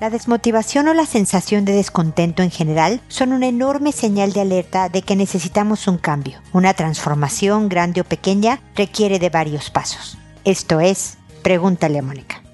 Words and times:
La 0.00 0.10
desmotivación 0.10 0.86
o 0.86 0.94
la 0.94 1.06
sensación 1.06 1.64
de 1.64 1.72
descontento 1.72 2.44
en 2.44 2.52
general 2.52 3.00
son 3.08 3.32
una 3.32 3.48
enorme 3.48 3.90
señal 3.90 4.32
de 4.32 4.42
alerta 4.42 4.88
de 4.88 5.02
que 5.02 5.16
necesitamos 5.16 5.88
un 5.88 5.98
cambio. 5.98 6.40
Una 6.52 6.72
transformación, 6.72 7.68
grande 7.68 8.02
o 8.02 8.04
pequeña, 8.04 8.60
requiere 8.76 9.18
de 9.18 9.28
varios 9.28 9.70
pasos. 9.70 10.16
Esto 10.44 10.78
es, 10.78 11.18
pregúntale 11.42 11.98
a 11.98 12.02
Mónica. 12.02 12.47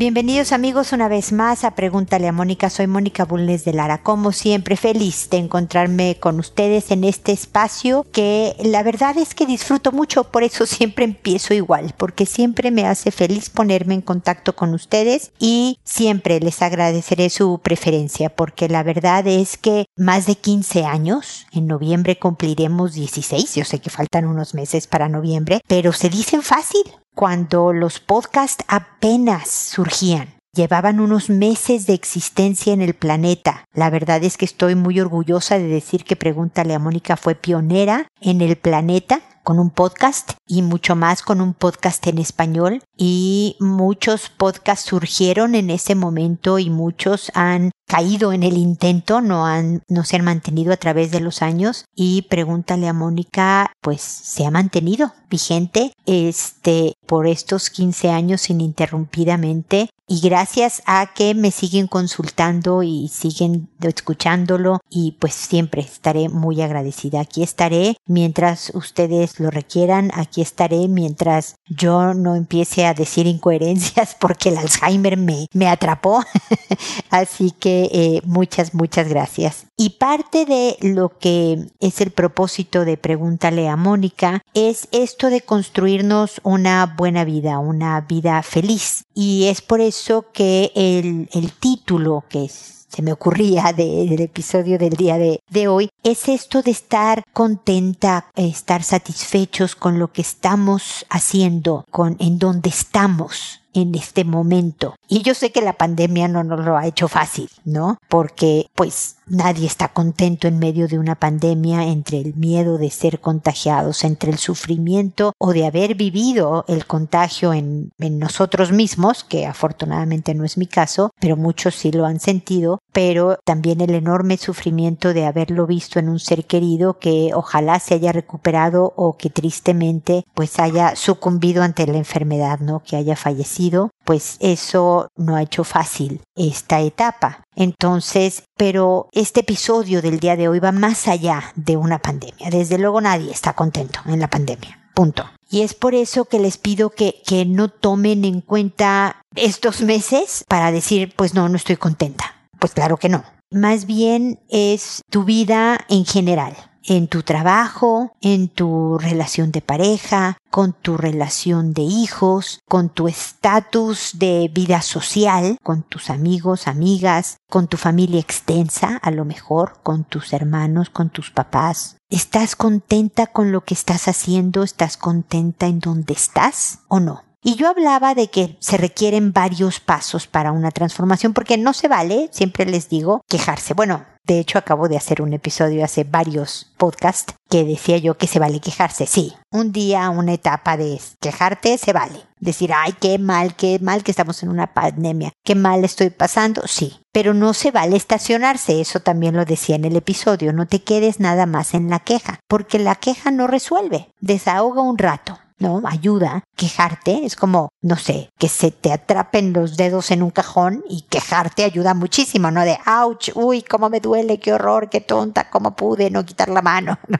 Bienvenidos 0.00 0.52
amigos 0.52 0.94
una 0.94 1.08
vez 1.08 1.30
más 1.30 1.62
a 1.62 1.74
Pregúntale 1.74 2.26
a 2.26 2.32
Mónica. 2.32 2.70
Soy 2.70 2.86
Mónica 2.86 3.26
Bulnes 3.26 3.66
de 3.66 3.74
Lara. 3.74 4.02
Como 4.02 4.32
siempre, 4.32 4.78
feliz 4.78 5.28
de 5.28 5.36
encontrarme 5.36 6.16
con 6.18 6.40
ustedes 6.40 6.90
en 6.90 7.04
este 7.04 7.32
espacio 7.32 8.06
que 8.10 8.56
la 8.64 8.82
verdad 8.82 9.18
es 9.18 9.34
que 9.34 9.44
disfruto 9.44 9.92
mucho, 9.92 10.24
por 10.24 10.42
eso 10.42 10.64
siempre 10.66 11.04
empiezo 11.04 11.52
igual, 11.52 11.92
porque 11.98 12.24
siempre 12.24 12.70
me 12.70 12.86
hace 12.86 13.10
feliz 13.10 13.50
ponerme 13.50 13.92
en 13.92 14.00
contacto 14.00 14.56
con 14.56 14.72
ustedes 14.72 15.32
y 15.38 15.78
siempre 15.84 16.40
les 16.40 16.62
agradeceré 16.62 17.28
su 17.28 17.60
preferencia, 17.62 18.30
porque 18.30 18.70
la 18.70 18.82
verdad 18.82 19.26
es 19.26 19.58
que 19.58 19.84
más 19.98 20.24
de 20.24 20.36
15 20.36 20.86
años, 20.86 21.46
en 21.52 21.66
noviembre 21.66 22.18
cumpliremos 22.18 22.94
16, 22.94 23.54
yo 23.54 23.66
sé 23.66 23.80
que 23.80 23.90
faltan 23.90 24.24
unos 24.24 24.54
meses 24.54 24.86
para 24.86 25.10
noviembre, 25.10 25.60
pero 25.68 25.92
se 25.92 26.08
dicen 26.08 26.40
fácil 26.40 26.84
cuando 27.14 27.72
los 27.72 28.00
podcasts 28.00 28.64
apenas 28.68 29.48
surgían. 29.48 30.34
Llevaban 30.52 30.98
unos 30.98 31.30
meses 31.30 31.86
de 31.86 31.94
existencia 31.94 32.72
en 32.72 32.82
el 32.82 32.94
planeta. 32.94 33.64
La 33.72 33.88
verdad 33.88 34.24
es 34.24 34.36
que 34.36 34.44
estoy 34.44 34.74
muy 34.74 34.98
orgullosa 34.98 35.58
de 35.58 35.68
decir 35.68 36.04
que 36.04 36.16
Pregúntale 36.16 36.74
a 36.74 36.80
Mónica 36.80 37.16
fue 37.16 37.36
pionera 37.36 38.08
en 38.20 38.40
el 38.40 38.56
planeta 38.56 39.20
con 39.50 39.58
un 39.58 39.70
podcast 39.70 40.34
y 40.46 40.62
mucho 40.62 40.94
más 40.94 41.22
con 41.22 41.40
un 41.40 41.54
podcast 41.54 42.06
en 42.06 42.18
español. 42.18 42.84
Y 42.96 43.56
muchos 43.58 44.28
podcasts 44.28 44.88
surgieron 44.88 45.56
en 45.56 45.70
ese 45.70 45.96
momento 45.96 46.60
y 46.60 46.70
muchos 46.70 47.32
han 47.34 47.72
caído 47.88 48.32
en 48.32 48.44
el 48.44 48.56
intento, 48.56 49.20
no 49.20 49.46
han, 49.46 49.82
no 49.88 50.04
se 50.04 50.14
han 50.14 50.24
mantenido 50.24 50.72
a 50.72 50.76
través 50.76 51.10
de 51.10 51.18
los 51.18 51.42
años. 51.42 51.84
Y 51.96 52.22
pregúntale 52.30 52.86
a 52.86 52.92
Mónica, 52.92 53.72
pues 53.80 54.02
se 54.02 54.46
ha 54.46 54.52
mantenido 54.52 55.14
vigente, 55.28 55.94
este, 56.06 56.94
por 57.06 57.26
estos 57.26 57.70
15 57.70 58.10
años 58.10 58.50
ininterrumpidamente 58.50 59.90
y 60.10 60.18
gracias 60.18 60.82
a 60.86 61.14
que 61.14 61.36
me 61.36 61.52
siguen 61.52 61.86
consultando 61.86 62.82
y 62.82 63.06
siguen 63.06 63.68
escuchándolo 63.80 64.80
y 64.90 65.12
pues 65.20 65.34
siempre 65.34 65.82
estaré 65.82 66.28
muy 66.28 66.62
agradecida. 66.62 67.20
Aquí 67.20 67.44
estaré 67.44 67.96
mientras 68.06 68.72
ustedes 68.74 69.38
lo 69.38 69.52
requieran, 69.52 70.10
aquí 70.12 70.42
estaré 70.42 70.88
mientras 70.88 71.54
yo 71.68 72.12
no 72.12 72.34
empiece 72.34 72.86
a 72.86 72.94
decir 72.94 73.28
incoherencias 73.28 74.16
porque 74.20 74.48
el 74.48 74.58
Alzheimer 74.58 75.16
me, 75.16 75.46
me 75.54 75.68
atrapó. 75.68 76.24
Así 77.10 77.52
que 77.52 77.88
eh, 77.92 78.22
muchas, 78.24 78.74
muchas 78.74 79.08
gracias. 79.08 79.66
Y 79.76 79.90
parte 79.90 80.44
de 80.44 80.76
lo 80.80 81.16
que 81.20 81.68
es 81.78 82.00
el 82.00 82.10
propósito 82.10 82.84
de 82.84 82.96
Pregúntale 82.96 83.68
a 83.68 83.76
Mónica 83.76 84.42
es 84.54 84.88
esto 84.90 85.30
de 85.30 85.42
construirnos 85.42 86.40
una 86.42 86.84
buena 86.98 87.24
vida, 87.24 87.60
una 87.60 88.00
vida 88.00 88.42
feliz. 88.42 89.04
Y 89.14 89.44
es 89.44 89.62
por 89.62 89.80
eso 89.80 89.99
que 90.32 90.72
el, 90.74 91.28
el 91.32 91.52
título 91.52 92.24
que 92.28 92.48
se 92.48 93.02
me 93.02 93.12
ocurría 93.12 93.72
del 93.72 94.20
episodio 94.20 94.78
del 94.78 94.94
día 94.94 95.16
de, 95.16 95.40
de, 95.48 95.68
hoy, 95.68 95.90
es 96.02 96.28
esto 96.28 96.62
de 96.62 96.72
estar 96.72 97.22
contenta, 97.32 98.26
estar 98.34 98.82
satisfechos 98.82 99.76
con 99.76 99.98
lo 99.98 100.12
que 100.12 100.22
estamos 100.22 101.06
haciendo, 101.08 101.84
con 101.90 102.16
en 102.18 102.38
donde 102.38 102.68
estamos 102.70 103.59
en 103.74 103.94
este 103.94 104.24
momento. 104.24 104.96
Y 105.08 105.22
yo 105.22 105.34
sé 105.34 105.52
que 105.52 105.62
la 105.62 105.74
pandemia 105.74 106.28
no 106.28 106.44
nos 106.44 106.64
lo 106.64 106.76
ha 106.76 106.86
hecho 106.86 107.08
fácil, 107.08 107.48
¿no? 107.64 107.98
Porque 108.08 108.66
pues 108.74 109.16
nadie 109.26 109.66
está 109.66 109.88
contento 109.88 110.48
en 110.48 110.58
medio 110.58 110.88
de 110.88 110.98
una 110.98 111.14
pandemia 111.14 111.84
entre 111.84 112.20
el 112.20 112.34
miedo 112.34 112.78
de 112.78 112.90
ser 112.90 113.20
contagiados, 113.20 114.02
entre 114.04 114.30
el 114.30 114.38
sufrimiento 114.38 115.32
o 115.38 115.52
de 115.52 115.66
haber 115.66 115.94
vivido 115.94 116.64
el 116.68 116.86
contagio 116.86 117.52
en, 117.52 117.92
nosotros 117.98 118.72
mismos, 118.72 119.24
que 119.24 119.46
afortunadamente 119.46 120.34
no 120.34 120.44
es 120.44 120.58
mi 120.58 120.66
caso, 120.66 121.12
pero 121.20 121.36
muchos 121.36 121.74
sí 121.74 121.92
lo 121.92 122.06
han 122.06 122.18
sentido, 122.18 122.80
pero 122.92 123.38
también 123.44 123.80
el 123.80 123.94
enorme 123.94 124.36
sufrimiento 124.36 125.14
de 125.14 125.26
haberlo 125.26 125.66
visto 125.66 125.98
en 125.98 126.08
un 126.08 126.18
ser 126.18 126.44
querido 126.44 126.98
que 126.98 127.30
ojalá 127.34 127.78
se 127.78 127.94
haya 127.94 128.12
recuperado 128.12 128.92
o 128.96 129.16
que 129.16 129.30
tristemente 129.30 130.24
pues 130.34 130.58
haya 130.58 130.96
sucumbido 130.96 131.62
ante 131.62 131.86
la 131.86 131.98
enfermedad, 131.98 132.58
¿no? 132.58 132.82
Que 132.82 132.96
haya 132.96 133.16
fallecido 133.16 133.59
pues 134.04 134.36
eso 134.40 135.08
no 135.16 135.36
ha 135.36 135.42
hecho 135.42 135.64
fácil 135.64 136.20
esta 136.34 136.80
etapa. 136.80 137.42
Entonces, 137.54 138.44
pero 138.56 139.08
este 139.12 139.40
episodio 139.40 140.02
del 140.02 140.20
día 140.20 140.36
de 140.36 140.48
hoy 140.48 140.60
va 140.60 140.72
más 140.72 141.08
allá 141.08 141.52
de 141.56 141.76
una 141.76 141.98
pandemia. 141.98 142.50
Desde 142.50 142.78
luego 142.78 143.00
nadie 143.00 143.30
está 143.30 143.52
contento 143.52 144.00
en 144.06 144.20
la 144.20 144.28
pandemia. 144.28 144.78
Punto. 144.94 145.28
Y 145.50 145.62
es 145.62 145.74
por 145.74 145.94
eso 145.94 146.24
que 146.24 146.38
les 146.38 146.58
pido 146.58 146.90
que, 146.90 147.22
que 147.26 147.44
no 147.44 147.68
tomen 147.68 148.24
en 148.24 148.40
cuenta 148.40 149.22
estos 149.34 149.82
meses 149.82 150.44
para 150.48 150.72
decir, 150.72 151.12
pues 151.16 151.34
no, 151.34 151.48
no 151.48 151.56
estoy 151.56 151.76
contenta. 151.76 152.36
Pues 152.58 152.72
claro 152.72 152.96
que 152.96 153.08
no. 153.08 153.24
Más 153.52 153.84
bien 153.84 154.38
es 154.48 155.02
tu 155.10 155.24
vida 155.24 155.80
en 155.88 156.04
general 156.04 156.56
en 156.84 157.08
tu 157.08 157.22
trabajo, 157.22 158.12
en 158.20 158.48
tu 158.48 158.98
relación 158.98 159.52
de 159.52 159.60
pareja, 159.60 160.38
con 160.50 160.72
tu 160.72 160.96
relación 160.96 161.72
de 161.72 161.82
hijos, 161.82 162.60
con 162.68 162.88
tu 162.88 163.08
estatus 163.08 164.18
de 164.18 164.50
vida 164.52 164.82
social, 164.82 165.56
con 165.62 165.82
tus 165.82 166.10
amigos, 166.10 166.66
amigas, 166.66 167.36
con 167.48 167.68
tu 167.68 167.76
familia 167.76 168.20
extensa, 168.20 168.96
a 168.96 169.10
lo 169.10 169.24
mejor, 169.24 169.80
con 169.82 170.04
tus 170.04 170.32
hermanos, 170.32 170.90
con 170.90 171.10
tus 171.10 171.30
papás. 171.30 171.96
¿Estás 172.08 172.56
contenta 172.56 173.28
con 173.28 173.52
lo 173.52 173.64
que 173.64 173.74
estás 173.74 174.08
haciendo? 174.08 174.62
¿Estás 174.62 174.96
contenta 174.96 175.66
en 175.66 175.78
donde 175.78 176.14
estás 176.14 176.80
o 176.88 176.98
no? 176.98 177.29
Y 177.42 177.54
yo 177.54 177.68
hablaba 177.68 178.14
de 178.14 178.28
que 178.28 178.56
se 178.60 178.76
requieren 178.76 179.32
varios 179.32 179.80
pasos 179.80 180.26
para 180.26 180.52
una 180.52 180.70
transformación 180.70 181.32
porque 181.32 181.56
no 181.56 181.72
se 181.72 181.88
vale, 181.88 182.28
siempre 182.32 182.66
les 182.66 182.88
digo, 182.90 183.22
quejarse. 183.28 183.72
Bueno, 183.72 184.04
de 184.24 184.38
hecho, 184.38 184.58
acabo 184.58 184.88
de 184.88 184.96
hacer 184.96 185.22
un 185.22 185.32
episodio 185.32 185.84
hace 185.84 186.04
varios 186.04 186.72
podcasts 186.76 187.34
que 187.48 187.64
decía 187.64 187.96
yo 187.96 188.16
que 188.16 188.26
se 188.26 188.38
vale 188.38 188.60
quejarse. 188.60 189.06
Sí, 189.06 189.34
un 189.50 189.72
día, 189.72 190.10
una 190.10 190.34
etapa 190.34 190.76
de 190.76 191.00
quejarte, 191.20 191.78
se 191.78 191.92
vale. 191.92 192.20
Decir, 192.38 192.72
ay, 192.74 192.94
qué 193.00 193.18
mal, 193.18 193.56
qué 193.56 193.78
mal 193.80 194.04
que 194.04 194.12
estamos 194.12 194.42
en 194.42 194.50
una 194.50 194.72
pandemia, 194.72 195.32
qué 195.42 195.54
mal 195.54 195.84
estoy 195.84 196.10
pasando, 196.10 196.62
sí. 196.66 197.00
Pero 197.12 197.34
no 197.34 197.54
se 197.54 197.70
vale 197.70 197.96
estacionarse, 197.96 198.80
eso 198.80 199.00
también 199.00 199.34
lo 199.34 199.44
decía 199.44 199.76
en 199.76 199.84
el 199.84 199.96
episodio, 199.96 200.52
no 200.52 200.66
te 200.66 200.82
quedes 200.82 201.18
nada 201.20 201.46
más 201.46 201.74
en 201.74 201.90
la 201.90 201.98
queja, 201.98 202.38
porque 202.46 202.78
la 202.78 202.94
queja 202.94 203.30
no 203.30 203.46
resuelve, 203.46 204.10
desahoga 204.20 204.80
un 204.80 204.96
rato, 204.96 205.38
¿no? 205.60 205.80
Ayuda. 205.84 206.42
Quejarte 206.56 207.24
es 207.24 207.36
como, 207.36 207.68
no 207.82 207.96
sé, 207.96 208.30
que 208.38 208.48
se 208.48 208.70
te 208.70 208.92
atrapen 208.92 209.52
los 209.52 209.76
dedos 209.76 210.10
en 210.10 210.22
un 210.22 210.30
cajón 210.30 210.82
y 210.88 211.02
quejarte 211.02 211.64
ayuda 211.64 211.94
muchísimo, 211.94 212.50
¿no? 212.50 212.62
De, 212.64 212.78
ouch, 212.86 213.30
uy, 213.34 213.62
cómo 213.62 213.88
me 213.88 214.00
duele, 214.00 214.40
qué 214.40 214.52
horror, 214.52 214.88
qué 214.90 215.00
tonta, 215.00 215.48
cómo 215.50 215.76
pude 215.76 216.10
no 216.10 216.24
quitar 216.24 216.48
la 216.48 216.62
mano, 216.62 216.98
¿no? 217.08 217.18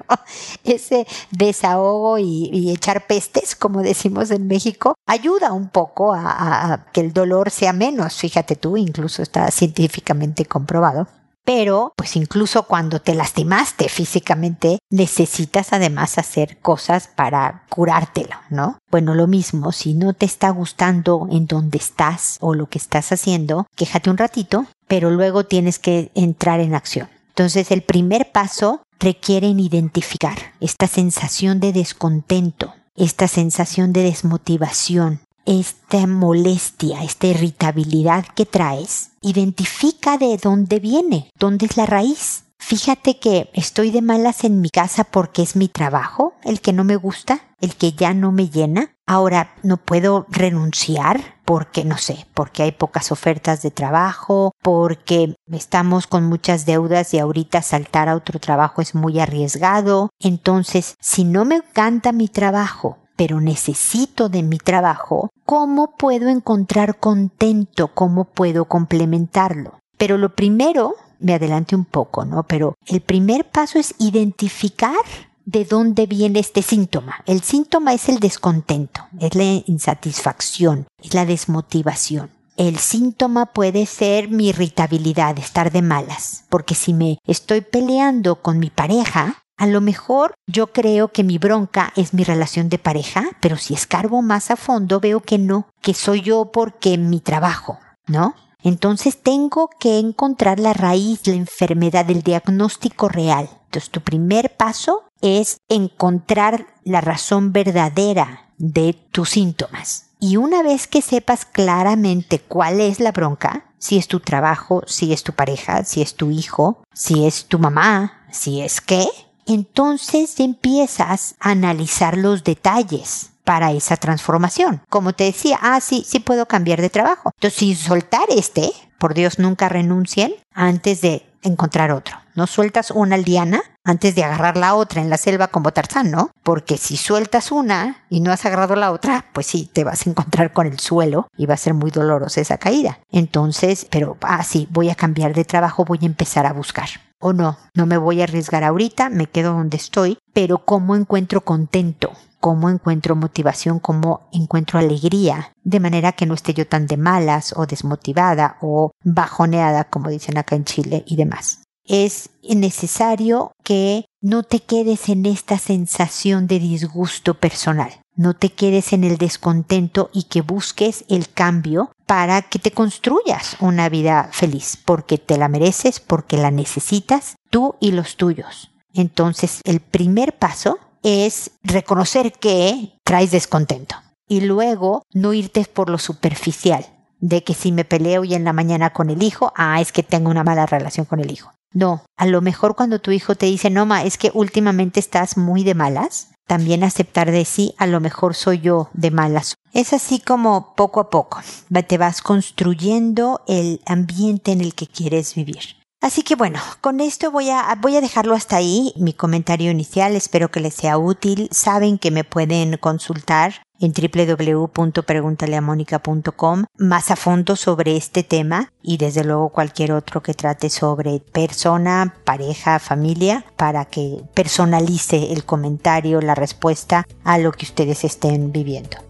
Ese 0.65 1.07
desahogo 1.31 2.19
y, 2.19 2.71
echar 2.71 3.07
pestes, 3.07 3.55
como 3.55 3.83
decimos 3.83 4.31
en 4.31 4.47
México, 4.47 4.95
ayuda 5.07 5.53
un 5.53 5.69
poco 5.69 6.13
a, 6.13 6.73
a 6.73 6.85
que 6.93 7.01
el 7.01 7.13
dolor 7.13 7.51
sea 7.51 7.73
menos. 7.73 8.17
Fíjate 8.17 8.57
tú, 8.57 8.77
incluso 8.77 9.23
está 9.23 9.51
científicamente 9.51 10.47
comprobado 10.47 11.09
pero 11.45 11.93
pues 11.97 12.17
incluso 12.17 12.65
cuando 12.65 13.01
te 13.01 13.15
lastimaste 13.15 13.89
físicamente, 13.89 14.79
necesitas 14.91 15.73
además 15.73 16.19
hacer 16.19 16.59
cosas 16.59 17.09
para 17.09 17.65
curártelo, 17.69 18.37
¿no? 18.51 18.79
Bueno, 18.91 19.15
lo 19.15 19.27
mismo, 19.27 19.73
si 19.73 19.95
no 19.95 20.13
te 20.13 20.27
está 20.27 20.51
gustando 20.51 21.29
en 21.31 21.47
donde 21.47 21.79
estás 21.79 22.37
o 22.41 22.55
lo 22.55 22.67
que 22.67 22.79
estás 22.79 23.13
haciendo, 23.13 23.67
quéjate 23.77 24.11
un 24.11 24.19
ratito, 24.19 24.67
pero 24.87 25.11
luego 25.11 25.45
tienes 25.45 25.79
que 25.79 26.11
entrar 26.15 26.61
en 26.61 26.75
acción. 26.75 27.09
Entonces, 27.29 27.71
el 27.71 27.83
primer 27.83 28.33
paso 28.33 28.83
requiere 28.99 29.49
identificar 29.49 30.37
esta 30.61 30.87
sensación 30.87 31.59
de 31.59 31.73
descontento, 31.73 32.75
esta 32.97 33.29
sensación 33.29 33.93
de 33.93 34.03
desmotivación, 34.03 35.21
esta 35.47 36.07
molestia, 36.07 37.03
esta 37.03 37.27
irritabilidad 37.27 38.25
que 38.35 38.47
traes, 38.47 39.11
identifica 39.21 40.19
de 40.19 40.37
dónde 40.37 40.79
viene, 40.79 41.31
dónde 41.39 41.67
es 41.67 41.77
la 41.77 41.87
raíz. 41.87 42.45
Fíjate 42.59 43.19
que 43.19 43.51
estoy 43.55 43.91
de 43.91 44.03
malas 44.03 44.45
en 44.45 44.61
mi 44.61 44.69
casa 44.69 45.05
porque 45.05 45.43
es 45.43 45.57
mi 45.57 45.69
trabajo, 45.69 46.35
el 46.45 46.61
que 46.61 46.75
no 46.75 46.85
me 46.85 46.97
gusta, 46.97 47.41
el 47.61 47.75
que 47.75 47.93
ya 47.93 48.13
no 48.13 48.33
me 48.33 48.49
llena. 48.49 48.93
Ahora 49.07 49.55
no 49.63 49.79
puedo 49.79 50.27
renunciar 50.29 51.41
porque 51.45 51.85
no 51.85 51.97
sé, 51.99 52.27
porque 52.35 52.63
hay 52.63 52.73
pocas 52.73 53.11
ofertas 53.11 53.63
de 53.63 53.71
trabajo, 53.71 54.53
porque 54.63 55.35
estamos 55.51 56.07
con 56.07 56.25
muchas 56.25 56.65
deudas 56.65 57.13
y 57.13 57.19
ahorita 57.19 57.63
saltar 57.63 58.09
a 58.09 58.15
otro 58.15 58.39
trabajo 58.39 58.83
es 58.83 58.95
muy 58.95 59.19
arriesgado. 59.19 60.11
Entonces, 60.21 60.95
si 61.01 61.25
no 61.25 61.45
me 61.45 61.57
encanta 61.57 62.13
mi 62.13 62.29
trabajo, 62.29 62.99
pero 63.21 63.39
necesito 63.39 64.31
de 64.31 64.43
mi 64.43 64.57
trabajo, 64.57 65.29
¿cómo 65.45 65.95
puedo 65.99 66.31
encontrar 66.31 66.99
contento? 66.99 67.89
¿Cómo 67.89 68.25
puedo 68.25 68.65
complementarlo? 68.65 69.79
Pero 69.99 70.17
lo 70.17 70.35
primero, 70.35 70.95
me 71.19 71.35
adelante 71.35 71.77
un 71.77 71.85
poco, 71.85 72.25
¿no? 72.25 72.45
Pero 72.45 72.77
el 72.87 73.03
primer 73.03 73.51
paso 73.51 73.79
es 73.79 73.95
identificar 73.99 75.05
de 75.45 75.67
dónde 75.67 76.07
viene 76.07 76.39
este 76.39 76.63
síntoma. 76.63 77.17
El 77.27 77.43
síntoma 77.43 77.93
es 77.93 78.09
el 78.09 78.21
descontento, 78.21 79.03
es 79.19 79.35
la 79.35 79.45
insatisfacción, 79.67 80.87
es 81.03 81.13
la 81.13 81.27
desmotivación. 81.27 82.31
El 82.57 82.79
síntoma 82.79 83.53
puede 83.53 83.85
ser 83.85 84.31
mi 84.31 84.49
irritabilidad, 84.49 85.39
estar 85.39 85.71
de 85.71 85.83
malas, 85.83 86.45
porque 86.49 86.75
si 86.75 86.95
me 86.95 87.19
estoy 87.27 87.61
peleando 87.61 88.41
con 88.41 88.59
mi 88.59 88.71
pareja, 88.71 89.45
a 89.61 89.67
lo 89.67 89.83
mejor 89.83 90.33
yo 90.47 90.69
creo 90.69 91.09
que 91.09 91.23
mi 91.23 91.37
bronca 91.37 91.93
es 91.95 92.15
mi 92.15 92.25
relación 92.25 92.71
de 92.71 92.79
pareja, 92.79 93.25
pero 93.43 93.59
si 93.59 93.75
escarbo 93.75 94.23
más 94.23 94.51
a 94.51 94.57
fondo 94.57 95.01
veo 95.01 95.21
que 95.21 95.37
no, 95.37 95.69
que 95.83 95.93
soy 95.93 96.23
yo 96.23 96.51
porque 96.51 96.97
mi 96.97 97.21
trabajo, 97.21 97.79
¿no? 98.07 98.35
Entonces 98.63 99.23
tengo 99.23 99.69
que 99.79 99.99
encontrar 99.99 100.59
la 100.59 100.73
raíz, 100.73 101.27
la 101.27 101.35
enfermedad, 101.35 102.11
el 102.11 102.23
diagnóstico 102.23 103.11
real. 103.11 103.51
Entonces 103.67 103.91
tu 103.91 104.01
primer 104.01 104.57
paso 104.57 105.03
es 105.21 105.59
encontrar 105.69 106.67
la 106.83 107.03
razón 107.03 107.53
verdadera 107.53 108.49
de 108.57 108.95
tus 109.13 109.29
síntomas. 109.29 110.07
Y 110.21 110.39
una 110.39 110.63
vez 110.63 110.87
que 110.87 111.03
sepas 111.03 111.45
claramente 111.45 112.39
cuál 112.39 112.81
es 112.81 112.99
la 112.99 113.13
bronca, 113.13 113.67
si 113.77 113.99
es 113.99 114.09
tu 114.09 114.21
trabajo, 114.21 114.85
si 114.87 115.13
es 115.13 115.23
tu 115.23 115.35
pareja, 115.35 115.85
si 115.85 116.01
es 116.01 116.15
tu 116.15 116.31
hijo, 116.31 116.83
si 116.95 117.27
es 117.27 117.45
tu 117.45 117.59
mamá, 117.59 118.25
si 118.31 118.63
es 118.63 118.81
qué, 118.81 119.07
entonces 119.47 120.39
empiezas 120.41 121.35
a 121.41 121.51
analizar 121.51 122.17
los 122.17 122.45
detalles 122.45 123.31
para 123.45 123.73
esa 123.73 123.97
transformación. 123.97 124.83
Como 124.89 125.13
te 125.13 125.25
decía, 125.25 125.59
ah, 125.61 125.81
sí, 125.81 126.05
sí 126.07 126.21
puedo 126.21 126.47
cambiar 126.47 126.81
de 126.81 126.91
trabajo. 126.91 127.33
Entonces, 127.35 127.59
sin 127.59 127.77
soltar 127.77 128.29
este, 128.29 128.71
por 128.99 129.15
Dios 129.15 129.39
nunca 129.39 129.69
renuncien 129.69 130.35
antes 130.55 131.01
de 131.01 131.27
encontrar 131.43 131.91
otro. 131.91 132.20
No 132.35 132.47
sueltas 132.47 132.91
una 132.91 133.17
liana 133.17 133.63
antes 133.85 134.15
de 134.15 134.25
agarrar 134.25 134.57
la 134.57 134.75
otra 134.75 135.01
en 135.01 135.11
la 135.11 135.17
selva 135.17 135.49
como 135.49 135.73
Tarzán, 135.73 136.11
¿no? 136.11 136.31
Porque 136.43 136.77
si 136.77 136.97
sueltas 136.97 137.51
una 137.51 138.05
y 138.09 138.21
no 138.21 138.33
has 138.33 138.45
agarrado 138.45 138.77
la 138.77 138.93
otra, 138.93 139.27
pues 139.33 139.47
sí, 139.47 139.71
te 139.73 139.85
vas 139.85 140.07
a 140.07 140.11
encontrar 140.11 140.53
con 140.53 140.67
el 140.67 140.79
suelo 140.79 141.29
y 141.37 141.47
va 141.47 141.55
a 141.55 141.59
ser 141.59 141.75
muy 141.75 141.91
dolorosa 141.91 142.41
esa 142.41 142.59
caída. 142.59 143.01
Entonces, 143.11 143.87
pero, 143.91 144.17
ah, 144.23 144.43
sí, 144.45 144.69
voy 144.71 144.91
a 144.91 144.95
cambiar 144.95 145.35
de 145.35 145.45
trabajo, 145.45 145.85
voy 145.85 145.99
a 146.03 146.07
empezar 146.07 146.47
a 146.47 146.53
buscar. 146.53 146.89
O 147.19 147.33
no, 147.33 147.59
no 147.75 147.87
me 147.87 147.99
voy 147.99 148.21
a 148.21 148.25
arriesgar 148.25 148.65
ahorita, 148.65 149.11
me 149.11 149.27
quedo 149.27 149.53
donde 149.53 149.77
estoy, 149.77 150.19
pero 150.33 150.65
¿cómo 150.65 150.97
encuentro 150.97 151.43
contento? 151.43 152.13
cómo 152.41 152.71
encuentro 152.71 153.15
motivación, 153.15 153.79
cómo 153.79 154.29
encuentro 154.33 154.79
alegría, 154.79 155.53
de 155.63 155.79
manera 155.79 156.13
que 156.13 156.27
no 156.27 156.35
esté 156.35 156.55
yo 156.55 156.67
tan 156.67 156.87
de 156.87 156.97
malas 156.97 157.55
o 157.57 157.67
desmotivada 157.67 158.57
o 158.61 158.93
bajoneada, 159.05 159.85
como 159.85 160.09
dicen 160.09 160.39
acá 160.39 160.57
en 160.57 160.65
Chile 160.65 161.05
y 161.07 161.17
demás. 161.17 161.60
Es 161.93 162.31
necesario 162.45 163.51
que 163.65 164.05
no 164.21 164.45
te 164.45 164.61
quedes 164.61 165.09
en 165.09 165.27
esta 165.27 165.59
sensación 165.59 166.47
de 166.47 166.61
disgusto 166.61 167.35
personal, 167.35 167.91
no 168.15 168.35
te 168.35 168.51
quedes 168.51 168.93
en 168.93 169.03
el 169.03 169.19
descontento 169.19 170.09
y 170.13 170.25
que 170.25 170.41
busques 170.41 171.05
el 171.09 171.29
cambio 171.29 171.91
para 172.07 172.43
que 172.43 172.61
te 172.61 172.71
construyas 172.71 173.57
una 173.59 173.89
vida 173.89 174.29
feliz, 174.31 174.79
porque 174.85 175.19
te 175.19 175.37
la 175.37 175.49
mereces, 175.49 175.99
porque 175.99 176.37
la 176.37 176.53
necesitas, 176.53 177.35
tú 177.51 177.75
y 177.81 177.91
los 177.91 178.17
tuyos. 178.17 178.71
Entonces, 178.95 179.61
el 179.65 179.81
primer 179.81 180.39
paso 180.39 180.79
es 181.03 181.51
reconocer 181.65 182.35
que 182.35 182.93
traes 183.03 183.33
descontento 183.33 183.97
y 184.29 184.43
luego 184.43 185.03
no 185.13 185.33
irte 185.33 185.65
por 185.65 185.91
lo 185.91 185.99
superficial 185.99 186.87
de 187.21 187.45
que 187.45 187.55
si 187.55 187.73
me 187.73 187.85
peleo 187.85 188.23
hoy 188.23 188.35
en 188.35 188.45
la 188.45 188.53
mañana 188.53 188.91
con 188.91 189.11
el 189.11 189.23
hijo, 189.23 189.53
ah, 189.57 189.81
es 189.81 189.93
que 189.93 190.03
tengo 190.03 190.31
una 190.31 190.45
mala 190.45 190.67
relación 190.67 191.07
con 191.07 191.21
el 191.21 191.31
hijo. 191.31 191.53
No, 191.73 192.03
a 192.17 192.27
lo 192.27 192.41
mejor 192.41 192.75
cuando 192.75 193.01
tu 193.01 193.13
hijo 193.13 193.37
te 193.37 193.47
dice, 193.47 193.71
no, 193.71 193.87
ma, 193.87 194.03
es 194.03 194.19
que 194.19 194.31
últimamente 194.35 194.99
estás 194.99 195.37
muy 195.37 195.63
de 195.63 195.75
malas, 195.75 196.31
también 196.47 196.83
aceptar 196.83 197.31
de 197.31 197.45
sí, 197.45 197.75
a 197.79 197.87
lo 197.87 198.01
mejor 198.01 198.35
soy 198.35 198.59
yo 198.59 198.91
de 198.93 199.13
malas. 199.13 199.55
Es 199.73 199.93
así 199.93 200.19
como 200.19 200.75
poco 200.75 200.99
a 200.99 201.09
poco 201.11 201.41
te 201.87 201.99
vas 201.99 202.23
construyendo 202.23 203.43
el 203.47 203.81
ambiente 203.87 204.53
en 204.53 204.61
el 204.61 204.75
que 204.75 204.87
quieres 204.87 205.35
vivir. 205.35 205.80
Así 206.01 206.23
que 206.23 206.35
bueno, 206.35 206.59
con 206.81 207.01
esto 207.01 207.31
voy 207.31 207.51
a, 207.51 207.77
voy 207.79 207.95
a 207.97 208.01
dejarlo 208.01 208.35
hasta 208.35 208.57
ahí, 208.57 208.95
mi 208.97 209.13
comentario 209.13 209.71
inicial, 209.71 210.17
espero 210.17 210.51
que 210.51 210.61
les 210.61 210.73
sea 210.73 210.97
útil. 210.97 211.51
Saben 211.53 211.99
que 211.99 212.11
me 212.11 212.25
pueden 212.25 212.79
consultar 212.79 213.67
en 213.81 213.93
www.preguntaleamónica.com 213.93 216.65
más 216.79 217.11
a 217.11 217.17
fondo 217.17 217.55
sobre 217.55 217.99
este 217.99 218.23
tema 218.23 218.73
y 218.83 218.97
desde 218.97 219.25
luego 219.25 219.51
cualquier 219.51 219.93
otro 219.93 220.23
que 220.23 220.33
trate 220.33 220.71
sobre 220.71 221.21
persona, 221.21 222.15
pareja, 222.25 222.79
familia, 222.79 223.45
para 223.57 223.85
que 223.85 224.23
personalice 224.33 225.33
el 225.33 225.45
comentario, 225.45 226.23
la 226.23 226.35
respuesta 226.35 227.07
a 227.25 227.37
lo 227.37 227.53
que 227.53 227.67
ustedes 227.67 228.05
estén 228.05 228.53
viviendo. 228.53 229.10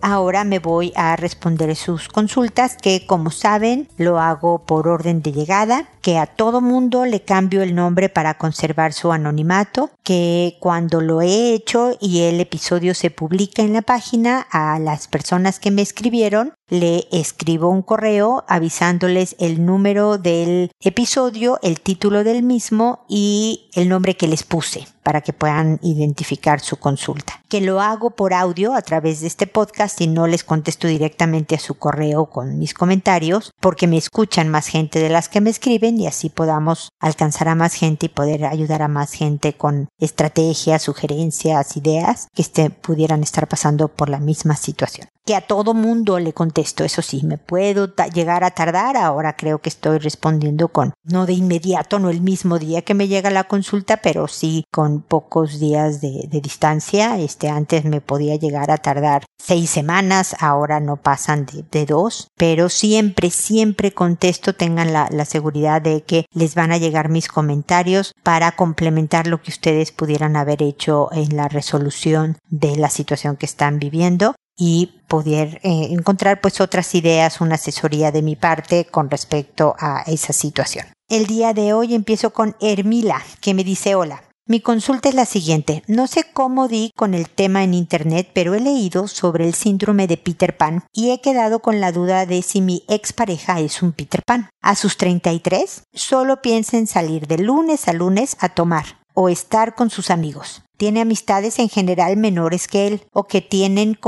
Ahora 0.00 0.44
me 0.44 0.58
voy 0.58 0.92
a 0.96 1.16
responder 1.16 1.74
sus 1.76 2.08
consultas 2.08 2.76
que 2.76 3.06
como 3.06 3.30
saben 3.30 3.88
lo 3.96 4.20
hago 4.20 4.64
por 4.64 4.88
orden 4.88 5.22
de 5.22 5.32
llegada, 5.32 5.88
que 6.02 6.18
a 6.18 6.26
todo 6.26 6.60
mundo 6.60 7.04
le 7.04 7.22
cambio 7.22 7.62
el 7.62 7.74
nombre 7.74 8.08
para 8.08 8.34
conservar 8.34 8.92
su 8.92 9.12
anonimato, 9.12 9.90
que 10.02 10.56
cuando 10.60 11.00
lo 11.00 11.22
he 11.22 11.52
hecho 11.52 11.96
y 12.00 12.22
el 12.22 12.40
episodio 12.40 12.94
se 12.94 13.10
publica 13.10 13.62
en 13.62 13.72
la 13.72 13.82
página 13.82 14.46
a 14.50 14.78
las 14.78 15.08
personas 15.08 15.58
que 15.58 15.70
me 15.70 15.82
escribieron 15.82 16.52
le 16.68 17.06
escribo 17.12 17.68
un 17.68 17.82
correo 17.82 18.44
avisándoles 18.48 19.36
el 19.38 19.64
número 19.64 20.18
del 20.18 20.72
episodio, 20.80 21.58
el 21.62 21.80
título 21.80 22.24
del 22.24 22.42
mismo 22.42 23.04
y 23.08 23.70
el 23.74 23.88
nombre 23.88 24.16
que 24.16 24.28
les 24.28 24.42
puse 24.42 24.86
para 25.06 25.20
que 25.20 25.32
puedan 25.32 25.78
identificar 25.82 26.58
su 26.58 26.78
consulta. 26.78 27.40
Que 27.48 27.60
lo 27.60 27.80
hago 27.80 28.10
por 28.10 28.34
audio 28.34 28.74
a 28.74 28.82
través 28.82 29.20
de 29.20 29.28
este 29.28 29.46
podcast 29.46 30.00
y 30.00 30.08
no 30.08 30.26
les 30.26 30.42
contesto 30.42 30.88
directamente 30.88 31.54
a 31.54 31.60
su 31.60 31.76
correo 31.76 32.26
con 32.26 32.58
mis 32.58 32.74
comentarios 32.74 33.52
porque 33.60 33.86
me 33.86 33.98
escuchan 33.98 34.48
más 34.48 34.66
gente 34.66 34.98
de 34.98 35.08
las 35.08 35.28
que 35.28 35.40
me 35.40 35.50
escriben 35.50 36.00
y 36.00 36.08
así 36.08 36.28
podamos 36.28 36.88
alcanzar 36.98 37.48
a 37.48 37.54
más 37.54 37.74
gente 37.74 38.06
y 38.06 38.08
poder 38.08 38.46
ayudar 38.46 38.82
a 38.82 38.88
más 38.88 39.12
gente 39.12 39.52
con 39.52 39.88
estrategias, 40.00 40.82
sugerencias, 40.82 41.76
ideas 41.76 42.26
que 42.34 42.42
este, 42.42 42.70
pudieran 42.70 43.22
estar 43.22 43.46
pasando 43.46 43.86
por 43.86 44.08
la 44.08 44.18
misma 44.18 44.56
situación 44.56 45.06
que 45.26 45.34
a 45.34 45.40
todo 45.40 45.74
mundo 45.74 46.20
le 46.20 46.32
contesto, 46.32 46.55
eso 46.60 47.02
sí, 47.02 47.22
me 47.24 47.38
puedo 47.38 47.94
llegar 48.12 48.44
a 48.44 48.50
tardar, 48.50 48.96
ahora 48.96 49.36
creo 49.36 49.60
que 49.60 49.68
estoy 49.68 49.98
respondiendo 49.98 50.68
con, 50.68 50.94
no 51.04 51.26
de 51.26 51.34
inmediato, 51.34 51.98
no 51.98 52.10
el 52.10 52.20
mismo 52.20 52.58
día 52.58 52.82
que 52.82 52.94
me 52.94 53.08
llega 53.08 53.30
la 53.30 53.44
consulta, 53.44 53.98
pero 53.98 54.28
sí 54.28 54.64
con 54.72 55.02
pocos 55.02 55.60
días 55.60 56.00
de, 56.00 56.28
distancia, 56.42 57.18
este 57.18 57.48
antes 57.48 57.84
me 57.84 58.00
podía 58.00 58.36
llegar 58.36 58.70
a 58.70 58.76
tardar 58.78 59.24
seis 59.38 59.70
semanas, 59.70 60.36
ahora 60.38 60.80
no 60.80 60.96
pasan 60.96 61.46
de, 61.46 61.86
dos, 61.86 62.28
pero 62.36 62.68
siempre, 62.68 63.30
siempre 63.30 63.92
contesto, 63.92 64.54
tengan 64.54 64.92
la, 64.92 65.08
la 65.10 65.24
seguridad 65.24 65.82
de 65.82 66.02
que 66.02 66.26
les 66.32 66.54
van 66.54 66.72
a 66.72 66.78
llegar 66.78 67.08
mis 67.08 67.28
comentarios 67.28 68.12
para 68.22 68.52
complementar 68.52 69.26
lo 69.26 69.40
que 69.42 69.50
ustedes 69.50 69.92
pudieran 69.92 70.36
haber 70.36 70.62
hecho 70.62 71.08
en 71.12 71.36
la 71.36 71.48
resolución 71.48 72.38
de 72.48 72.76
la 72.76 72.90
situación 72.90 73.36
que 73.36 73.46
están 73.46 73.78
viviendo 73.78 74.34
y 74.56 75.00
poder 75.08 75.60
eh, 75.62 75.88
encontrar 75.90 76.40
pues 76.40 76.60
otras 76.60 76.94
ideas, 76.94 77.40
una 77.40 77.56
asesoría 77.56 78.10
de 78.10 78.22
mi 78.22 78.36
parte 78.36 78.86
con 78.86 79.10
respecto 79.10 79.76
a 79.78 80.02
esa 80.06 80.32
situación. 80.32 80.86
El 81.08 81.26
día 81.26 81.52
de 81.52 81.72
hoy 81.72 81.94
empiezo 81.94 82.30
con 82.30 82.56
Hermila, 82.60 83.22
que 83.40 83.54
me 83.54 83.62
dice 83.62 83.94
hola. 83.94 84.22
Mi 84.48 84.60
consulta 84.60 85.08
es 85.08 85.16
la 85.16 85.24
siguiente. 85.24 85.82
No 85.88 86.06
sé 86.06 86.24
cómo 86.32 86.68
di 86.68 86.92
con 86.94 87.14
el 87.14 87.28
tema 87.28 87.64
en 87.64 87.74
Internet, 87.74 88.30
pero 88.32 88.54
he 88.54 88.60
leído 88.60 89.08
sobre 89.08 89.44
el 89.44 89.54
síndrome 89.54 90.06
de 90.06 90.16
Peter 90.16 90.56
Pan 90.56 90.84
y 90.92 91.10
he 91.10 91.20
quedado 91.20 91.58
con 91.58 91.80
la 91.80 91.90
duda 91.90 92.26
de 92.26 92.42
si 92.42 92.60
mi 92.60 92.84
expareja 92.86 93.58
es 93.58 93.82
un 93.82 93.90
Peter 93.92 94.22
Pan. 94.24 94.48
A 94.62 94.76
sus 94.76 94.98
33, 94.98 95.82
solo 95.92 96.42
piensa 96.42 96.78
en 96.78 96.86
salir 96.86 97.26
de 97.26 97.38
lunes 97.38 97.88
a 97.88 97.92
lunes 97.92 98.36
a 98.38 98.50
tomar 98.50 98.84
o 99.14 99.28
estar 99.28 99.74
con 99.74 99.90
sus 99.90 100.10
amigos. 100.10 100.62
Tiene 100.76 101.00
amistades 101.00 101.58
en 101.58 101.68
general 101.70 102.16
menores 102.18 102.68
que 102.68 102.86
él 102.86 103.02
o 103.12 103.24
que 103.24 103.40
tienen 103.40 103.98